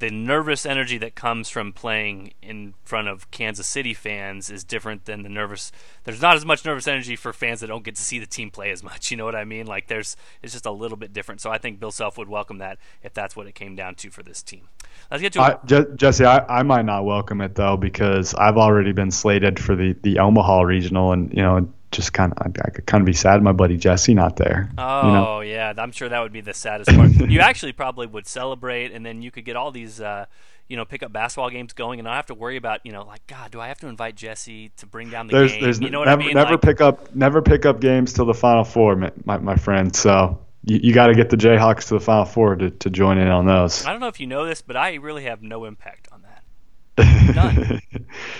[0.00, 5.04] the nervous energy that comes from playing in front of Kansas City fans is different
[5.04, 5.70] than the nervous.
[6.04, 8.50] There's not as much nervous energy for fans that don't get to see the team
[8.50, 9.10] play as much.
[9.10, 9.66] You know what I mean?
[9.66, 11.40] Like there's it's just a little bit different.
[11.40, 14.10] So I think Bill Self would welcome that if that's what it came down to
[14.10, 14.68] for this team.
[15.10, 15.56] Let's get to I,
[15.96, 16.24] Jesse.
[16.24, 20.20] I, I might not welcome it though because I've already been slated for the the
[20.20, 23.42] Omaha regional, and you know just kind of I, I, could kind of be sad
[23.42, 24.70] my buddy Jesse not there.
[24.78, 25.40] Oh you know?
[25.40, 27.10] yeah, I'm sure that would be the saddest part.
[27.30, 30.00] you actually probably would celebrate, and then you could get all these.
[30.00, 30.26] Uh,
[30.68, 33.02] you know, pick up basketball games going, and not have to worry about, you know,
[33.04, 35.62] like God, do I have to invite Jesse to bring down the there's, game?
[35.62, 36.34] There's you know what never, I mean?
[36.36, 39.56] Never like, pick up, never pick up games till the Final Four, my my, my
[39.56, 39.94] friend.
[39.96, 43.18] So you, you got to get the Jayhawks to the Final Four to, to join
[43.18, 43.84] in on those.
[43.84, 47.34] I don't know if you know this, but I really have no impact on that.
[47.34, 47.80] None.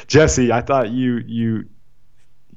[0.06, 1.68] Jesse, I thought you you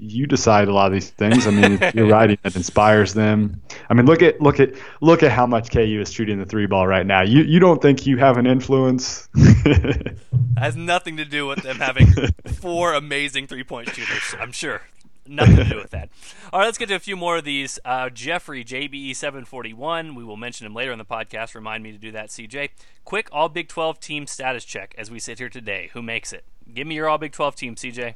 [0.04, 1.48] you decide a lot of these things.
[1.48, 3.62] I mean, you're writing that inspires them.
[3.89, 6.66] I mean, look at look at look at how much KU is shooting the three
[6.66, 7.22] ball right now.
[7.22, 9.30] You you don't think you have an influence?
[10.58, 12.08] has nothing to do with them having
[12.56, 14.36] four amazing three point shooters.
[14.39, 14.82] I'm sure.
[15.26, 16.10] Nothing to do with that.
[16.52, 17.80] All right, let's get to a few more of these.
[17.86, 20.16] Uh, Jeffrey, JBE741.
[20.16, 21.56] We will mention him later in the podcast.
[21.56, 22.72] Remind me to do that, CJ.
[23.06, 25.92] Quick All Big 12 team status check as we sit here today.
[25.94, 26.44] Who makes it?
[26.74, 28.16] Give me your All Big 12 team, CJ.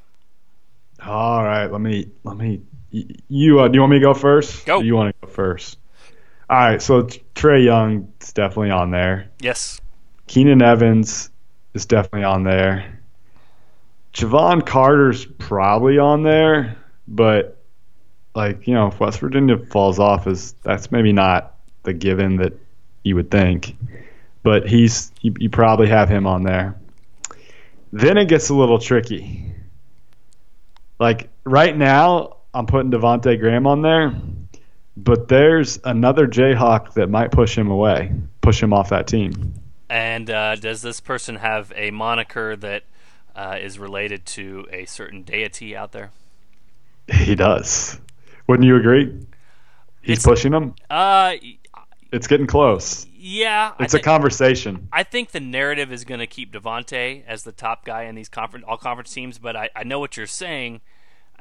[1.06, 2.62] All right, let me let me.
[2.92, 4.66] You uh, do you want me to go first?
[4.66, 4.80] Go.
[4.80, 5.78] you want to go first?
[6.50, 7.04] All right, so
[7.36, 9.30] Trae Young is definitely on there.
[9.42, 9.82] Yes.
[10.28, 11.30] Keenan Evans
[11.74, 13.00] is definitely on there.
[14.14, 17.58] Jevon Carter's probably on there, but
[18.34, 22.54] like you know, if West Virginia falls off, is that's maybe not the given that
[23.04, 23.76] you would think.
[24.44, 26.80] But he's you, you probably have him on there.
[27.92, 29.47] Then it gets a little tricky.
[31.00, 34.14] Like right now, I'm putting Devonte Graham on there,
[34.96, 39.54] but there's another Jayhawk that might push him away, push him off that team.
[39.90, 42.84] And uh, does this person have a moniker that
[43.36, 46.12] uh, is related to a certain deity out there?
[47.14, 48.00] He does.
[48.48, 49.06] Wouldn't you agree?
[50.02, 50.74] He's It's- pushing him.
[50.90, 51.36] Uh,
[52.12, 53.06] It's getting close.
[53.28, 53.74] Yeah.
[53.80, 54.88] It's a conversation.
[54.92, 58.30] I think the narrative is going to keep Devonte as the top guy in these
[58.30, 60.82] conference all conference teams, but I, I know what you're saying.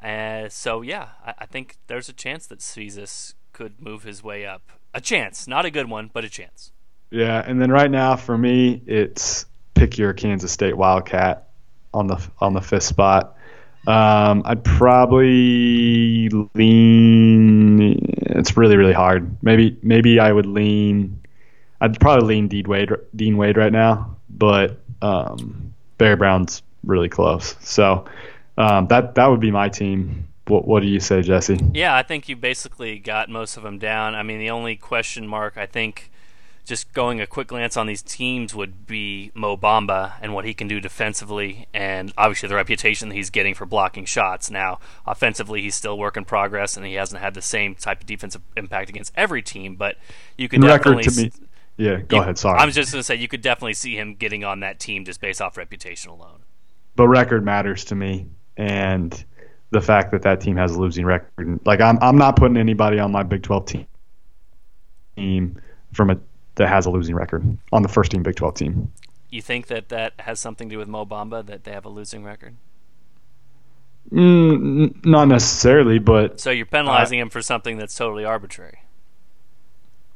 [0.03, 4.45] Uh, so yeah, I, I think there's a chance that Cezus could move his way
[4.45, 4.73] up.
[4.93, 6.71] A chance, not a good one, but a chance.
[7.09, 11.47] Yeah, and then right now for me, it's pick your Kansas State Wildcat
[11.93, 13.37] on the on the fifth spot.
[13.87, 17.97] Um, I'd probably lean.
[18.25, 19.37] It's really really hard.
[19.41, 21.21] Maybe maybe I would lean.
[21.79, 27.55] I'd probably lean Dean Wade Dean Wade right now, but um, Barry Brown's really close.
[27.59, 28.05] So
[28.57, 30.27] um, that that would be my team.
[30.47, 31.59] What, what do you say, Jesse?
[31.73, 34.15] Yeah, I think you basically got most of them down.
[34.15, 36.09] I mean, the only question mark I think,
[36.63, 40.53] just going a quick glance on these teams, would be Mo Bamba and what he
[40.53, 44.49] can do defensively, and obviously the reputation that he's getting for blocking shots.
[44.49, 48.07] Now, offensively, he's still work in progress, and he hasn't had the same type of
[48.07, 49.75] defensive impact against every team.
[49.75, 49.97] But
[50.37, 51.29] you could Record definitely.
[51.29, 51.46] to me.
[51.77, 52.37] Yeah, go you- ahead.
[52.37, 52.59] Sorry.
[52.59, 55.05] I was just going to say you could definitely see him getting on that team
[55.05, 56.43] just based off reputation alone.
[56.95, 59.23] but record matters to me, and
[59.69, 61.59] the fact that that team has a losing record.
[61.65, 63.85] Like I'm, I'm not putting anybody on my Big 12 team
[65.15, 65.59] team
[65.93, 66.19] from a
[66.55, 68.91] that has a losing record on the first team Big 12 team.
[69.29, 71.89] You think that that has something to do with Mo Bamba that they have a
[71.89, 72.55] losing record?
[74.11, 78.79] Mm, not necessarily, but So you're penalizing him for something that's totally arbitrary.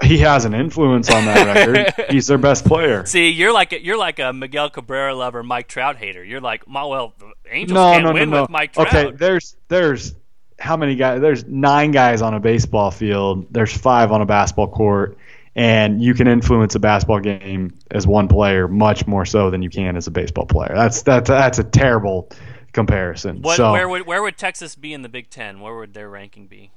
[0.03, 2.05] He has an influence on that record.
[2.09, 3.05] He's their best player.
[3.05, 6.23] See, you're like a, you're like a Miguel Cabrera lover, Mike Trout hater.
[6.23, 8.41] You're like, "Ma- well, the Angels No, can't no, win no.
[8.41, 8.87] with Mike Trout.
[8.87, 10.15] Okay, there's there's
[10.59, 11.21] how many guys?
[11.21, 13.47] There's nine guys on a baseball field.
[13.51, 15.17] There's five on a basketball court,
[15.55, 19.69] and you can influence a basketball game as one player much more so than you
[19.69, 20.71] can as a baseball player.
[20.73, 22.29] That's that's that's a terrible
[22.73, 23.41] comparison.
[23.41, 25.59] What, so where would where would Texas be in the Big Ten?
[25.59, 26.71] Where would their ranking be?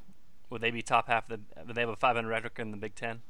[0.51, 1.65] Would they be top half of the?
[1.67, 3.23] Would they have a 500 record in the Big Ten?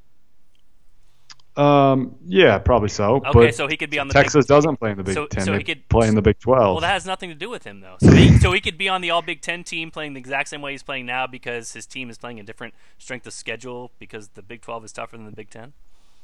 [1.57, 3.17] Um, yeah, probably so.
[3.17, 5.15] Okay, but so he could be on the Texas Big, doesn't play in the Big
[5.15, 5.45] so- Ten.
[5.45, 6.75] so they he could- play in the Big Twelve.
[6.75, 7.95] Well, that has nothing to do with him though.
[8.01, 10.49] So he, so he could be on the All Big Ten team playing the exact
[10.49, 13.93] same way he's playing now because his team is playing a different strength of schedule
[14.01, 15.75] because the Big Twelve is tougher than the Big Ten.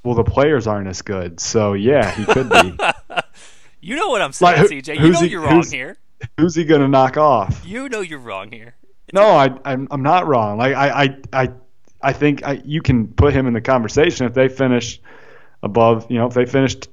[0.03, 2.76] well, the players aren't as good, so yeah, he could be.
[3.83, 5.00] You know what I'm saying, Like, who- CJ.
[5.00, 5.96] You know he- you're wrong here.
[6.37, 7.62] Who's he gonna knock off?
[7.64, 8.74] You know you're wrong here.
[9.12, 10.59] No, I, I'm, I'm not wrong.
[10.59, 11.49] Like I, I, I,
[12.03, 15.01] I think I, you can put him in the conversation if they finish
[15.62, 16.07] above.
[16.11, 16.88] You know, if they finished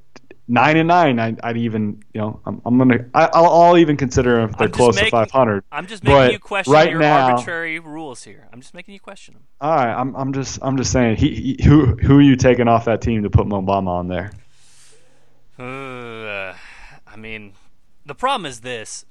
[0.47, 3.97] nine and nine, I, I'd even, you know, I'm, I'm gonna, I, I'll, I'll even
[3.97, 5.63] consider him if they're close making- to 500.
[5.71, 8.47] I'm just making But you question right your now- arbitrary rules here.
[8.51, 9.43] I'm just making you question them.
[9.61, 12.67] All right, I'm, I'm just, I'm just saying, he, he, who, who are you taking
[12.67, 14.31] off that team to put Mo Bamba on there?
[15.59, 16.53] Uh,
[17.07, 17.53] I mean,
[18.05, 19.05] the problem is this: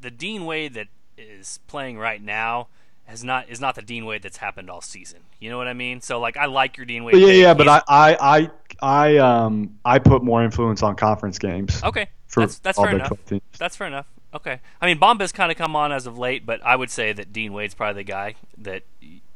[0.00, 2.68] the Dean Wade that is playing right now
[3.08, 5.20] has not is not the Dean Wade that's happened all season.
[5.40, 6.00] You know what I mean?
[6.00, 7.16] So like, I like your Dean Wade.
[7.16, 7.36] Yeah, pick.
[7.36, 8.50] yeah, but I, I, I,
[8.80, 11.82] I, um, I put more influence on conference games.
[11.82, 13.12] okay, that's that's fair enough.
[13.58, 14.06] That's fair enough.
[14.34, 17.14] Okay, I mean, Bamba's kind of come on as of late, but I would say
[17.14, 18.82] that Dean Wade's probably the guy that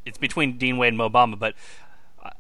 [0.05, 1.55] it's between Dean Wade and Mo Bamba, but.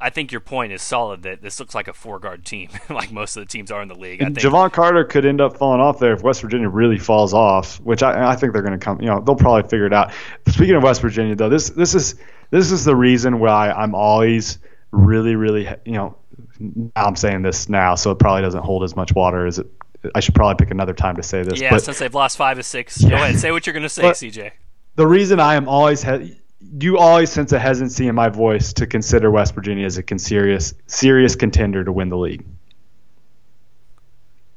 [0.01, 3.11] I think your point is solid that this looks like a four guard team, like
[3.11, 4.23] most of the teams are in the league.
[4.23, 7.35] I think Jevon Carter could end up falling off there if West Virginia really falls
[7.35, 9.01] off, which I, I think they're going to come.
[9.01, 10.13] You know, they'll probably figure it out.
[10.49, 12.15] Speaking of West Virginia, though, this this is
[12.51, 14.59] this is the reason why I'm always
[14.93, 16.17] really, really, you know,
[16.61, 19.67] now I'm saying this now, so it probably doesn't hold as much water as it.
[20.15, 21.61] I should probably pick another time to say this.
[21.61, 23.01] Yeah, but since they've lost five to six.
[23.01, 23.25] Go Yeah.
[23.25, 24.51] ahead, say what you're going to say, But- CJ.
[24.97, 26.41] the reason I am always he-
[26.81, 30.19] you always sense a hesitancy in my voice to consider West Virginia as a con-
[30.19, 32.45] serious serious contender to win the league.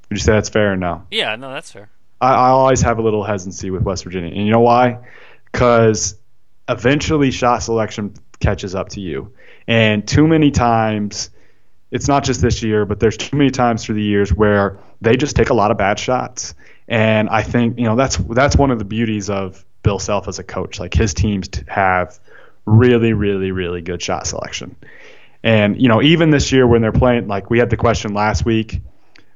[0.09, 1.05] Would you say that's fair or no?
[1.11, 1.89] Yeah, no, that's fair.
[2.21, 4.99] I, I always have a little hesitancy with West Virginia, and you know why?
[5.51, 6.15] Because
[6.69, 9.33] eventually shot selection catches up to you,
[9.67, 11.31] and too many times,
[11.91, 15.17] it's not just this year, but there's too many times through the years where they
[15.17, 16.53] just take a lot of bad shots,
[16.87, 20.39] and I think you know that's that's one of the beauties of Bill Self as
[20.39, 20.79] a coach.
[20.79, 22.19] Like his teams have
[22.65, 24.75] really, really, really good shot selection,
[25.43, 28.45] and you know even this year when they're playing, like we had the question last
[28.45, 28.81] week.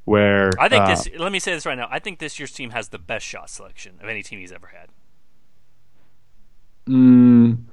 [0.06, 1.08] Where I think uh, this.
[1.20, 1.88] Let me say this right now.
[1.92, 4.66] I think this year's team has the best shot selection of any team he's ever
[4.66, 4.90] had.
[6.90, 7.66] Mm,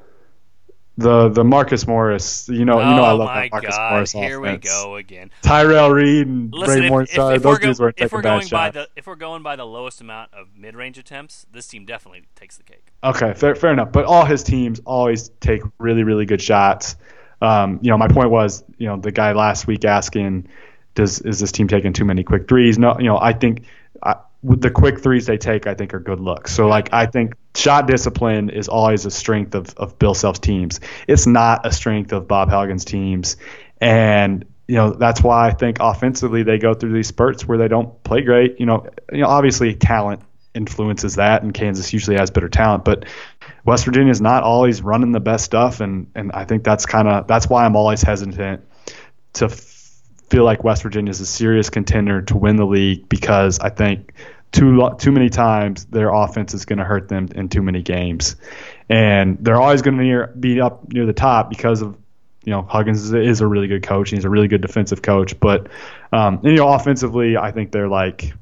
[0.98, 3.90] the the Marcus Morris, you know, you know, I oh love that Marcus God!
[3.90, 5.30] Morris Here we go again.
[5.42, 8.40] Tyrel Reed and Listen, Ray Morningstar, those we're, dudes weren't if taking we're bad going
[8.40, 8.74] by shots.
[8.74, 12.56] the if we're going by the lowest amount of mid-range attempts, this team definitely takes
[12.56, 12.86] the cake.
[13.04, 13.92] Okay, fair, fair enough.
[13.92, 16.96] But all his teams always take really, really good shots.
[17.42, 20.48] Um, you know, my point was, you know, the guy last week asking,
[20.94, 22.78] does is this team taking too many quick threes?
[22.78, 23.64] No, you know, I think
[24.02, 26.52] I, the quick threes they take, I think are good looks.
[26.52, 30.80] So like, I think shot discipline is always a strength of, of Bill Self's teams.
[31.08, 33.36] It's not a strength of Bob Huggins's teams,
[33.80, 37.68] and you know that's why I think offensively they go through these spurts where they
[37.68, 38.60] don't play great.
[38.60, 40.20] You know, you know, obviously talent
[40.54, 43.04] influences that, and Kansas usually has better talent, but
[43.64, 47.08] West Virginia is not always running the best stuff, and and I think that's kind
[47.08, 48.64] of that's why I'm always hesitant
[49.34, 53.58] to f- feel like West Virginia is a serious contender to win the league because
[53.60, 54.12] I think
[54.56, 57.82] too lo- too many times their offense is going to hurt them in too many
[57.82, 58.36] games,
[58.88, 61.94] and they're always going to be up near the top because of
[62.42, 64.10] you know Huggins is, is a really good coach.
[64.10, 65.68] He's a really good defensive coach, but
[66.10, 68.32] um, and, you know offensively, I think they're like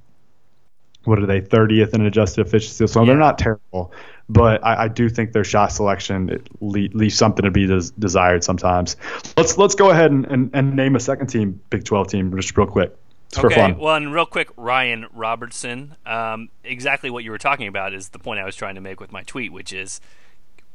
[1.02, 3.92] what are they 30th in adjusted efficiency, so they're not terrible.
[4.26, 8.96] But I, I do think their shot selection leaves something to be des- desired sometimes.
[9.36, 12.56] Let's let's go ahead and, and, and name a second team, Big 12 team, just
[12.56, 12.96] real quick.
[13.34, 13.78] It's for okay, fun.
[13.78, 15.96] well, and real quick, Ryan Robertson.
[16.06, 19.00] Um, exactly what you were talking about is the point I was trying to make
[19.00, 20.00] with my tweet, which is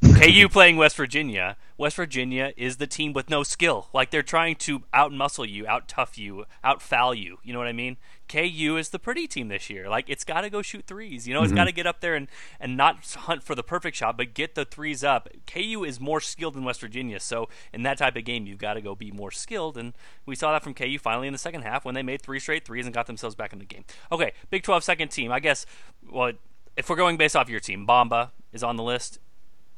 [0.01, 1.57] KU playing West Virginia.
[1.77, 3.87] West Virginia is the team with no skill.
[3.93, 7.39] Like they're trying to out muscle you, out tough you, out foul you.
[7.43, 7.97] You know what I mean?
[8.29, 9.89] KU is the pretty team this year.
[9.89, 11.27] Like it's got to go shoot threes.
[11.27, 11.57] You know, it's mm-hmm.
[11.57, 12.29] got to get up there and
[12.61, 15.27] and not hunt for the perfect shot, but get the threes up.
[15.45, 18.75] KU is more skilled than West Virginia, so in that type of game, you've got
[18.75, 19.77] to go be more skilled.
[19.77, 19.93] And
[20.25, 22.65] we saw that from KU finally in the second half when they made three straight
[22.65, 23.83] threes and got themselves back in the game.
[24.11, 25.31] Okay, Big 12 second team.
[25.31, 25.65] I guess.
[26.09, 26.33] Well,
[26.77, 29.19] if we're going based off your team, Bamba is on the list.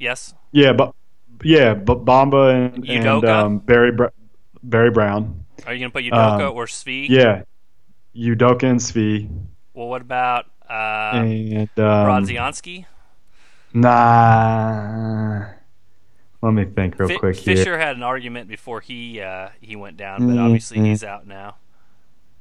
[0.02, 0.34] Yes.
[0.50, 0.94] Yeah, but
[1.44, 3.96] yeah, but Bamba and, and um, Barry
[4.64, 5.44] Barry Brown.
[5.64, 7.08] Are you going to put Udoka Um, or Svi?
[7.08, 7.42] Yeah,
[8.16, 9.30] Udoka and Svi
[9.74, 12.86] Well, what about uh, and um, Brodziansky?
[13.72, 15.46] Nah.
[16.42, 17.78] Let me think real Fi- quick Fisher here.
[17.78, 21.54] had an argument before he uh, he went down, but obviously he's out now.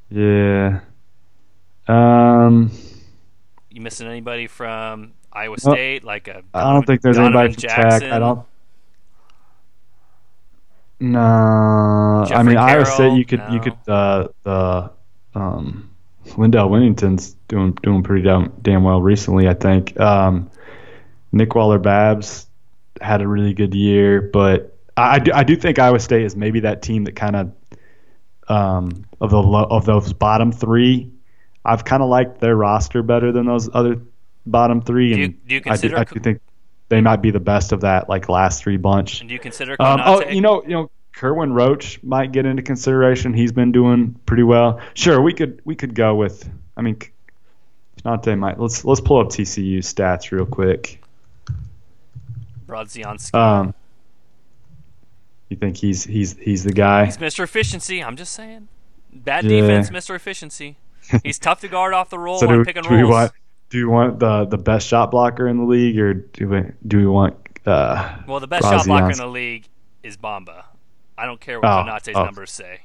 [0.09, 0.79] Yeah.
[1.87, 2.71] Um.
[3.69, 6.03] You missing anybody from Iowa Well, State?
[6.03, 7.99] Like a I don't think there's Donovan anybody from Jackson?
[8.01, 8.11] Tech.
[8.11, 8.45] I don't.
[10.99, 13.13] No, I Jeffrey mean Iowa State.
[13.13, 13.63] You could you No.
[13.63, 14.91] could uh, the
[15.33, 15.89] um,
[16.37, 19.47] Lindell Wigginton's doing doing pretty damn, damn well recently.
[19.47, 20.51] I think um,
[21.31, 22.23] Nick Weiler-Babb
[23.01, 26.35] had a really good year, but I, I do I do think Iowa State is
[26.35, 27.51] maybe that team that kind of
[28.47, 31.11] um, of the lo- of those bottom three.
[31.65, 33.99] I've kind of liked their roster better than those other
[34.45, 36.41] bottom three, Do and you- do you I do, I do think
[36.89, 39.19] they might be the best of that like last three bunch.
[39.21, 42.61] And do you consider Um, oh, you know, you know, Kerwin Roach might get into
[42.63, 43.33] consideration.
[43.33, 44.79] He's been doing pretty well.
[44.93, 46.49] Sure, we could we could go with.
[46.77, 46.97] I mean,
[48.03, 48.59] Konate might.
[48.59, 51.01] Let's let's pull up TCU stats real quick.
[52.67, 53.35] Brodziansky.
[53.35, 53.73] Um,
[55.49, 57.05] you think he's he's he's the guy?
[57.05, 57.43] He's Mr.
[57.43, 58.01] Efficiency.
[58.03, 58.67] I'm just saying.
[59.13, 59.61] Bad Yeah.
[59.61, 60.15] defense, Mr.
[60.15, 60.77] Efficiency.
[61.25, 63.31] He's tough to guard off the roll so on do, pick and do we rolls.
[63.71, 66.97] Do we want the the best shot blocker in the league, or do we do
[66.97, 67.35] we want?
[67.65, 69.67] Uh, well, the best shot blocker in the league
[70.03, 70.65] is Bamba.
[71.17, 72.23] I don't care what Oh, oh.
[72.25, 72.81] numbers say.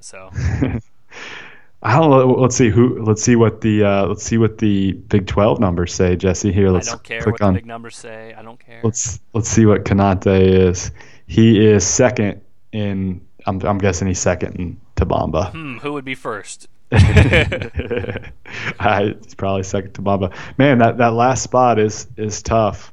[0.00, 0.30] So
[1.82, 2.34] I don't know.
[2.40, 3.02] Let's see who.
[3.04, 6.52] Let's see what the uh, let's see what the Big Twelve numbers say, Jesse.
[6.52, 7.54] Here, let's don't care click what the on.
[7.54, 8.32] big numbers say.
[8.36, 8.80] I don't care.
[8.82, 10.90] Let's let's see what Konate is.
[11.26, 12.40] He is second
[12.72, 13.20] in.
[13.46, 15.50] I'm I'm guessing he's second in to Bamba.
[15.52, 16.68] Hmm, who would be first?
[18.78, 20.34] I, he's probably second to Bamba.
[20.58, 22.92] Man, that, that last spot is is tough.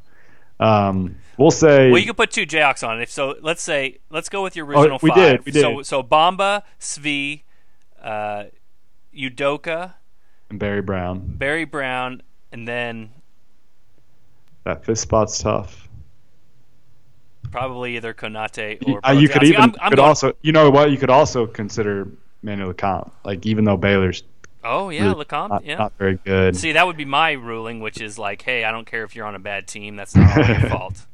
[0.59, 1.89] Um, we'll say.
[1.91, 3.03] Well, you could put two Jayhawks on it.
[3.03, 5.17] If so, let's say let's go with your original Oh, we five.
[5.17, 5.61] did, we did.
[5.61, 7.41] So so Bamba, Svi,
[8.01, 8.45] uh,
[9.15, 9.93] Udoka,
[10.49, 11.21] and Barry Brown.
[11.37, 12.21] Barry Brown,
[12.51, 13.11] and then
[14.63, 15.89] That fifth spot's tough.
[17.51, 18.99] probably either Konate or.
[19.05, 21.45] Uh, you could even I'm, I'm could going- also you know what you could also
[21.47, 22.07] consider
[22.43, 23.11] Manuel Lecomte.
[23.23, 24.23] Like even though Baylor's
[24.63, 25.49] Oh yeah, really Lecomte.
[25.49, 25.77] not, yeah.
[25.77, 26.55] not very good.
[26.55, 29.25] See, that would be my ruling, which is like, hey, I don't care if you're
[29.25, 29.95] on a bad team.
[29.95, 31.05] That's not all your fault.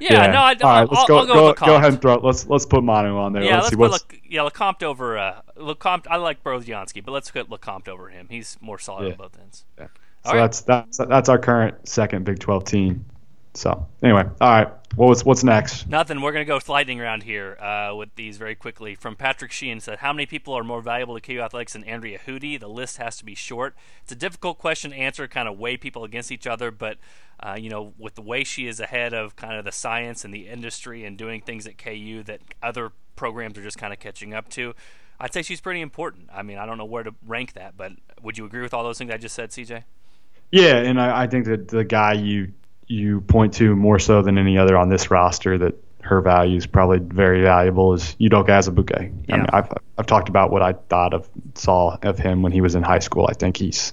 [0.00, 2.00] Yeah, no, I, All right, I'll, let's go I'll go, go, with go ahead and
[2.00, 2.14] throw.
[2.14, 2.24] It.
[2.24, 3.42] Let's let's put Manu on there.
[3.42, 4.04] Yeah, let's let's see put what's.
[4.12, 6.06] Le, yeah Lecomte over uh, Lecomte.
[6.08, 8.28] I like Brodziansky, but let's put Lecomte over him.
[8.30, 9.12] He's more solid Yeah.
[9.12, 9.64] on both ends.
[9.76, 9.84] So
[10.24, 10.40] All right.
[10.40, 13.04] that's that's that's our current second Big Twelve team.
[13.58, 14.68] So anyway, all right.
[14.94, 15.88] What was what's next?
[15.88, 16.22] Nothing.
[16.22, 18.94] We're gonna go lightning round here uh, with these very quickly.
[18.94, 22.18] From Patrick Sheehan said, "How many people are more valuable to KU athletics than Andrea
[22.18, 22.58] Hudy?
[22.58, 23.76] The list has to be short.
[24.02, 25.26] It's a difficult question to answer.
[25.28, 26.98] Kind of weigh people against each other, but
[27.40, 30.32] uh, you know, with the way she is ahead of kind of the science and
[30.32, 34.34] the industry and doing things at KU that other programs are just kind of catching
[34.34, 34.74] up to."
[35.20, 36.28] I'd say she's pretty important.
[36.32, 37.90] I mean, I don't know where to rank that, but
[38.22, 39.82] would you agree with all those things I just said, CJ?
[40.52, 42.52] Yeah, and I, I think that the guy you
[42.88, 46.66] you point to more so than any other on this roster that her value is
[46.66, 48.96] probably very valuable is Udoka Azubuike.
[48.98, 49.36] I Yeah.
[49.36, 52.74] mean, I've I've talked about what I thought of saw of him when he was
[52.74, 53.26] in high school.
[53.28, 53.92] I think he's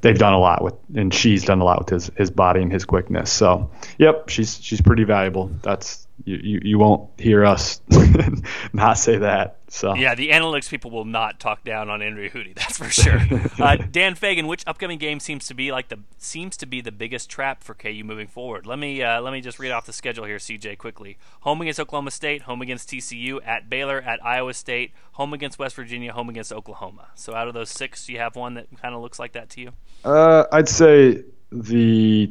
[0.00, 2.72] they've done a lot with and she's done a lot with his his body and
[2.72, 3.30] his quickness.
[3.30, 5.50] So, yep, she's she's pretty valuable.
[5.62, 7.80] That's you you, you won't hear us
[8.72, 9.56] not say that.
[9.68, 13.20] So Yeah, the analytics people will not talk down on Andrew Hudy, that's for sure.
[13.58, 16.92] uh, Dan Fagan, which upcoming game seems to be like the seems to be the
[16.92, 18.66] biggest trap for KU moving forward?
[18.66, 21.18] Let me uh, let me just read off the schedule here, CJ, quickly.
[21.40, 25.74] Home against Oklahoma State, home against TCU, at Baylor, at Iowa State, home against West
[25.74, 27.08] Virginia, home against Oklahoma.
[27.14, 29.50] So out of those six, do you have one that kind of looks like that
[29.50, 29.72] to you?
[30.04, 32.30] Uh, I'd say the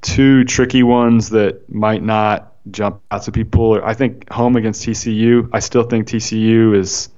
[0.00, 3.80] two tricky ones that might not jump out to people.
[3.82, 5.50] I think home against TCU.
[5.52, 7.08] I still think TCU is,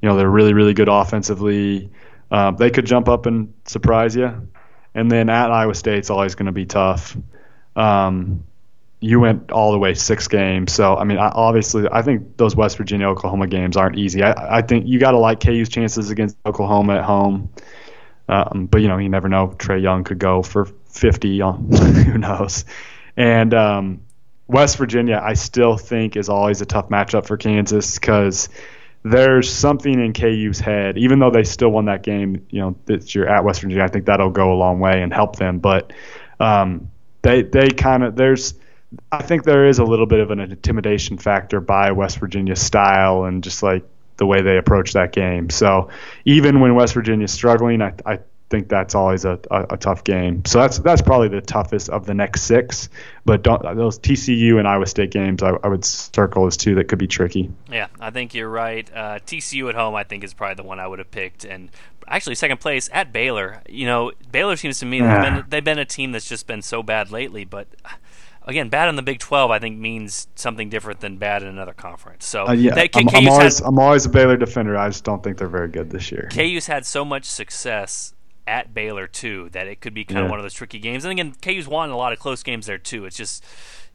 [0.00, 1.90] you know, they're really really good offensively.
[2.30, 4.48] Um, they could jump up and surprise you.
[4.94, 7.16] And then at Iowa State's always going to be tough.
[7.76, 8.44] Um,
[8.98, 12.56] you went all the way six games, so I mean, I, obviously, I think those
[12.56, 14.22] West Virginia Oklahoma games aren't easy.
[14.22, 17.50] I, I think you got to like KU's chances against Oklahoma at home.
[18.28, 19.48] Um, but you know, you never know.
[19.48, 22.64] Trae Young could go for 50 on who knows.
[23.16, 24.00] And um,
[24.48, 28.48] West Virginia, I still think is always a tough matchup for Kansas because
[29.02, 30.98] there's something in KU's head.
[30.98, 33.88] Even though they still won that game, you know, that you're at West Virginia, I
[33.88, 35.58] think that'll go a long way and help them.
[35.58, 35.92] But
[36.38, 36.90] um,
[37.22, 38.54] they they kind of there's.
[39.10, 43.24] I think there is a little bit of an intimidation factor by West Virginia's style
[43.24, 43.84] and just like
[44.16, 45.50] the way they approach that game.
[45.50, 45.90] So
[46.24, 50.44] even when West Virginia's struggling, I, I think that's always a, a, a tough game.
[50.44, 52.88] So that's that's probably the toughest of the next six.
[53.24, 56.84] But don't, those TCU and Iowa State games, I, I would circle as two that
[56.84, 57.50] could be tricky.
[57.70, 58.88] Yeah, I think you're right.
[58.94, 61.44] Uh, TCU at home, I think, is probably the one I would have picked.
[61.44, 61.70] And
[62.06, 63.62] actually, second place at Baylor.
[63.68, 66.62] You know, Baylor seems to me they've, been, they've been a team that's just been
[66.62, 67.44] so bad lately.
[67.44, 67.66] But
[68.44, 71.72] again, bad in the Big 12, I think, means something different than bad in another
[71.74, 72.26] conference.
[72.26, 74.76] So Uh, yeah, they, I'm, I'm KU's, always had, I'm always a Baylor defender.
[74.76, 76.28] I just don't think they're very good this year.
[76.30, 78.14] KU's had so much success
[78.46, 81.04] at Baylor too that it could be kind of one of those tricky games.
[81.04, 83.04] And again, KU's won a lot of close games there too.
[83.04, 83.44] It's just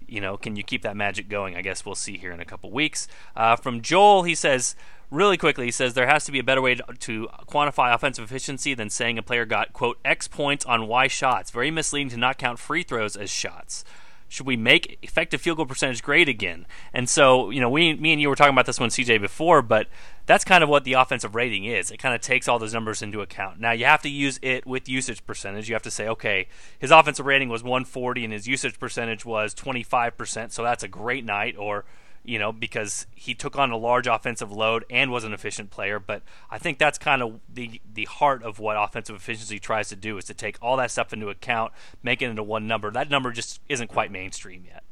[0.08, 1.56] you know, can you keep that magic going?
[1.56, 3.08] I guess we'll see here in a couple weeks.
[3.36, 4.76] Uh, from Joel, he says,
[5.10, 8.26] really quickly, he says there has to be a better way to, to, quantify offensive
[8.26, 11.50] efficiency than saying a player got, quote, X points on Y shots.
[11.50, 13.86] Very misleading to not count free throws as shots
[14.32, 16.66] should we make effective field goal percentage great again?
[16.94, 19.62] And so, you know, we, me and you were talking about this one, CJ, before,
[19.62, 19.88] but
[20.26, 21.92] that's kind of what the offensive rating is.
[21.92, 23.60] It kind of takes all those numbers into account.
[23.60, 25.68] Now, you have to use it with usage percentage.
[25.68, 26.48] You have to say, okay,
[26.80, 31.26] his offensive rating was 140 and his usage percentage was 25%, so that's a great
[31.26, 31.86] night, or
[32.24, 36.00] you know, because he took on a large offensive load and was an efficient player.
[36.00, 39.96] But I think that's kind of the the heart of what offensive efficiency tries to
[39.96, 42.92] do is to take all that stuff into account, make it into one number.
[42.92, 44.84] That number just isn't quite mainstream yet.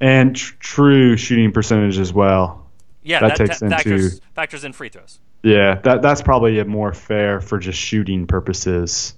[0.00, 2.61] And tr- true shooting percentage as well.
[3.02, 5.18] Yeah, that, that takes into factors, factors in free throws.
[5.42, 9.14] Yeah, that that's probably a more fair for just shooting purposes.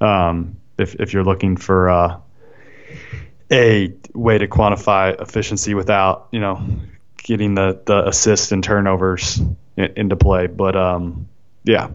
[0.00, 2.20] Um, if if you're looking for uh,
[3.50, 6.62] a way to quantify efficiency without you know
[7.16, 9.40] getting the the assists and turnovers
[9.76, 10.46] in, into play.
[10.46, 11.28] But um,
[11.64, 11.88] yeah,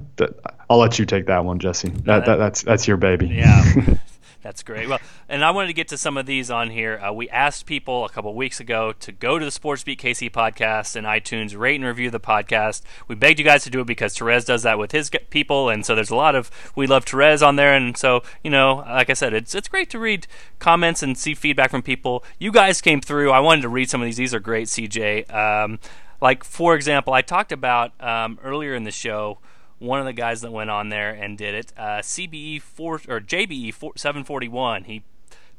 [0.69, 1.89] I'll let you take that one, Jesse.
[1.89, 3.27] That, that, that that's that's your baby.
[3.27, 3.97] Yeah.
[4.41, 4.87] That's great.
[4.87, 6.97] Well, and I wanted to get to some of these on here.
[6.97, 10.31] Uh, we asked people a couple weeks ago to go to the Sports Beat KC
[10.31, 12.81] podcast and iTunes, rate and review the podcast.
[13.09, 15.85] We begged you guys to do it because Terez does that with his people, and
[15.85, 19.09] so there's a lot of we love Terez on there, and so you know, like
[19.09, 20.25] I said, it's it's great to read
[20.57, 22.23] comments and see feedback from people.
[22.39, 23.31] You guys came through.
[23.31, 24.17] I wanted to read some of these.
[24.17, 25.33] These are great, CJ.
[25.33, 25.79] Um,
[26.21, 29.39] like for example, I talked about um, earlier in the show
[29.79, 31.73] one of the guys that went on there and did it.
[31.77, 34.83] Uh, CBE four or JBE four, 741.
[34.83, 35.03] He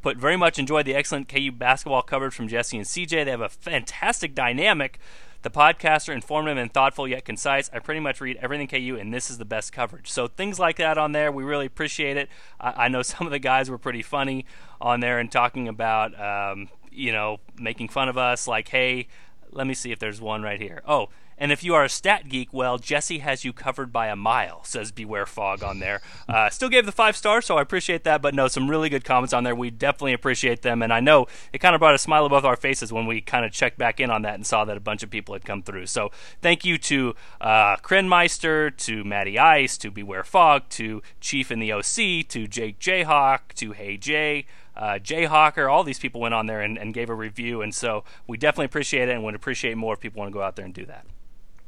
[0.03, 3.25] put very much enjoyed the excellent KU basketball coverage from Jesse and CJ.
[3.25, 4.99] They have a fantastic dynamic.
[5.43, 7.71] The podcasts are informative and thoughtful yet concise.
[7.73, 10.11] I pretty much read everything KU, and this is the best coverage.
[10.11, 12.29] So things like that on there, we really appreciate it.
[12.61, 14.45] I, I know some of the guys were pretty funny
[14.81, 18.47] on there and talking about, um, you know, making fun of us.
[18.47, 19.09] Like, hey,
[19.51, 20.83] let me see if there's one right here.
[20.87, 21.09] Oh,
[21.41, 24.63] and if you are a stat geek, well, Jesse has you covered by a mile,
[24.63, 26.03] says Beware Fog on there.
[26.29, 28.21] Uh, still gave the five stars, so I appreciate that.
[28.21, 29.55] But no, some really good comments on there.
[29.55, 30.83] We definitely appreciate them.
[30.83, 33.47] And I know it kind of brought a smile above our faces when we kind
[33.47, 35.63] of checked back in on that and saw that a bunch of people had come
[35.63, 35.87] through.
[35.87, 36.11] So
[36.43, 41.73] thank you to uh, Krenmeister, to Matty Ice, to Beware Fog, to Chief in the
[41.73, 44.45] OC, to Jake Jayhawk, to Hey Jay
[44.77, 47.61] uh, Jayhawker, all these people went on there and, and, gave a review.
[47.61, 50.43] And so we definitely appreciate it and would appreciate more if people want to go
[50.43, 51.05] out there and do that.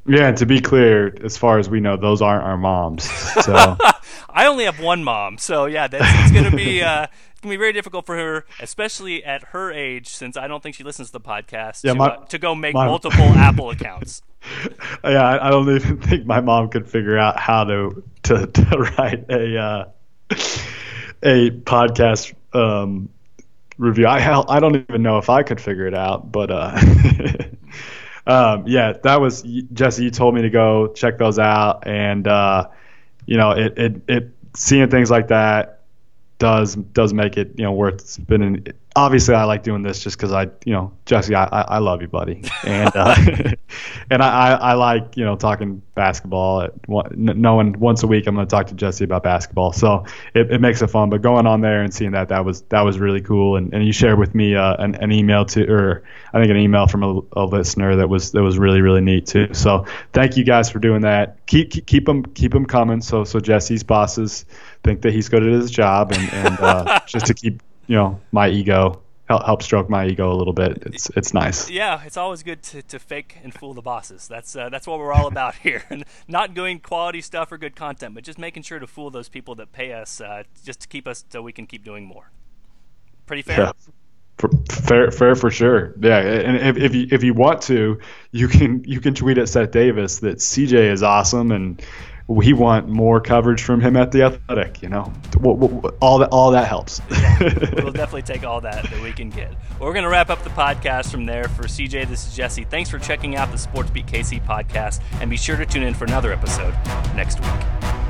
[0.05, 3.05] Yeah, and to be clear, as far as we know, those aren't our moms.
[3.45, 3.77] So
[4.29, 7.57] I only have one mom, so yeah, that's it's gonna be uh, it's gonna be
[7.57, 11.13] very difficult for her, especially at her age, since I don't think she listens to
[11.13, 11.85] the podcast.
[11.85, 14.23] Yeah, to, my, uh, to go make my, multiple Apple accounts.
[15.05, 18.93] Yeah, I, I, don't even think my mom could figure out how to to, to
[18.99, 19.85] write a uh,
[21.23, 23.09] a podcast um,
[23.79, 24.07] review.
[24.07, 26.51] I I don't even know if I could figure it out, but.
[28.27, 29.43] Um, yeah, that was
[29.73, 30.05] Jesse.
[30.05, 32.69] You told me to go check those out, and uh,
[33.27, 35.81] you know, it, it, it seeing things like that
[36.39, 38.67] does does make it you know worth spending.
[38.95, 42.09] Obviously, I like doing this just because I you know Jesse, I, I love you,
[42.09, 43.15] buddy, and uh,
[44.11, 46.69] and I, I like you know talking basketball.
[47.15, 50.61] Knowing once a week I'm going to talk to Jesse about basketball, so it, it
[50.61, 51.09] makes it fun.
[51.09, 53.85] But going on there and seeing that that was that was really cool, and, and
[53.85, 57.03] you shared with me uh, an, an email to or I think an email from
[57.03, 59.55] a, a listener that was that was really really neat too.
[59.55, 61.47] So thank you guys for doing that.
[61.47, 63.01] Keep keep, keep them keep them coming.
[63.01, 64.45] So so Jesse's bosses
[64.85, 68.21] think that he's good at his job, and, and uh, just to keep you know
[68.33, 69.03] my ego
[69.33, 70.83] help, help stroke my ego a little bit.
[70.87, 71.71] It's it's nice.
[71.71, 74.29] Yeah, it's always good to, to fake and fool the bosses.
[74.29, 75.85] That's uh, that's what we're all about here.
[76.29, 79.55] Not doing quality stuff or good content, but just making sure to fool those people
[79.57, 82.31] that pay us uh, just to keep us so we can keep doing more.
[83.27, 83.59] Pretty fair.
[83.59, 83.73] Yeah.
[84.71, 85.95] Fair, fair for sure.
[86.01, 88.01] Yeah, and if, if you if you want to,
[88.33, 91.81] you can you can tweet at Seth Davis that CJ is awesome and
[92.29, 94.83] we want more coverage from him at the Athletic.
[94.83, 95.13] You know,
[96.01, 97.01] all that all that helps.
[97.41, 99.51] we'll definitely take all that that we can get.
[99.79, 101.45] Well, we're going to wrap up the podcast from there.
[101.45, 102.65] For CJ, this is Jesse.
[102.65, 105.95] Thanks for checking out the Sports Beat KC podcast, and be sure to tune in
[105.95, 106.75] for another episode
[107.15, 108.02] next week.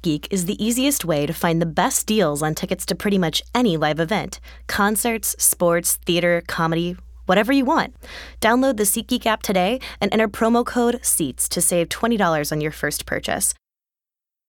[0.00, 3.42] SeatGeek is the easiest way to find the best deals on tickets to pretty much
[3.54, 6.96] any live event concerts, sports, theater, comedy,
[7.26, 7.94] whatever you want.
[8.40, 12.72] Download the SeatGeek app today and enter promo code SEATS to save $20 on your
[12.72, 13.54] first purchase.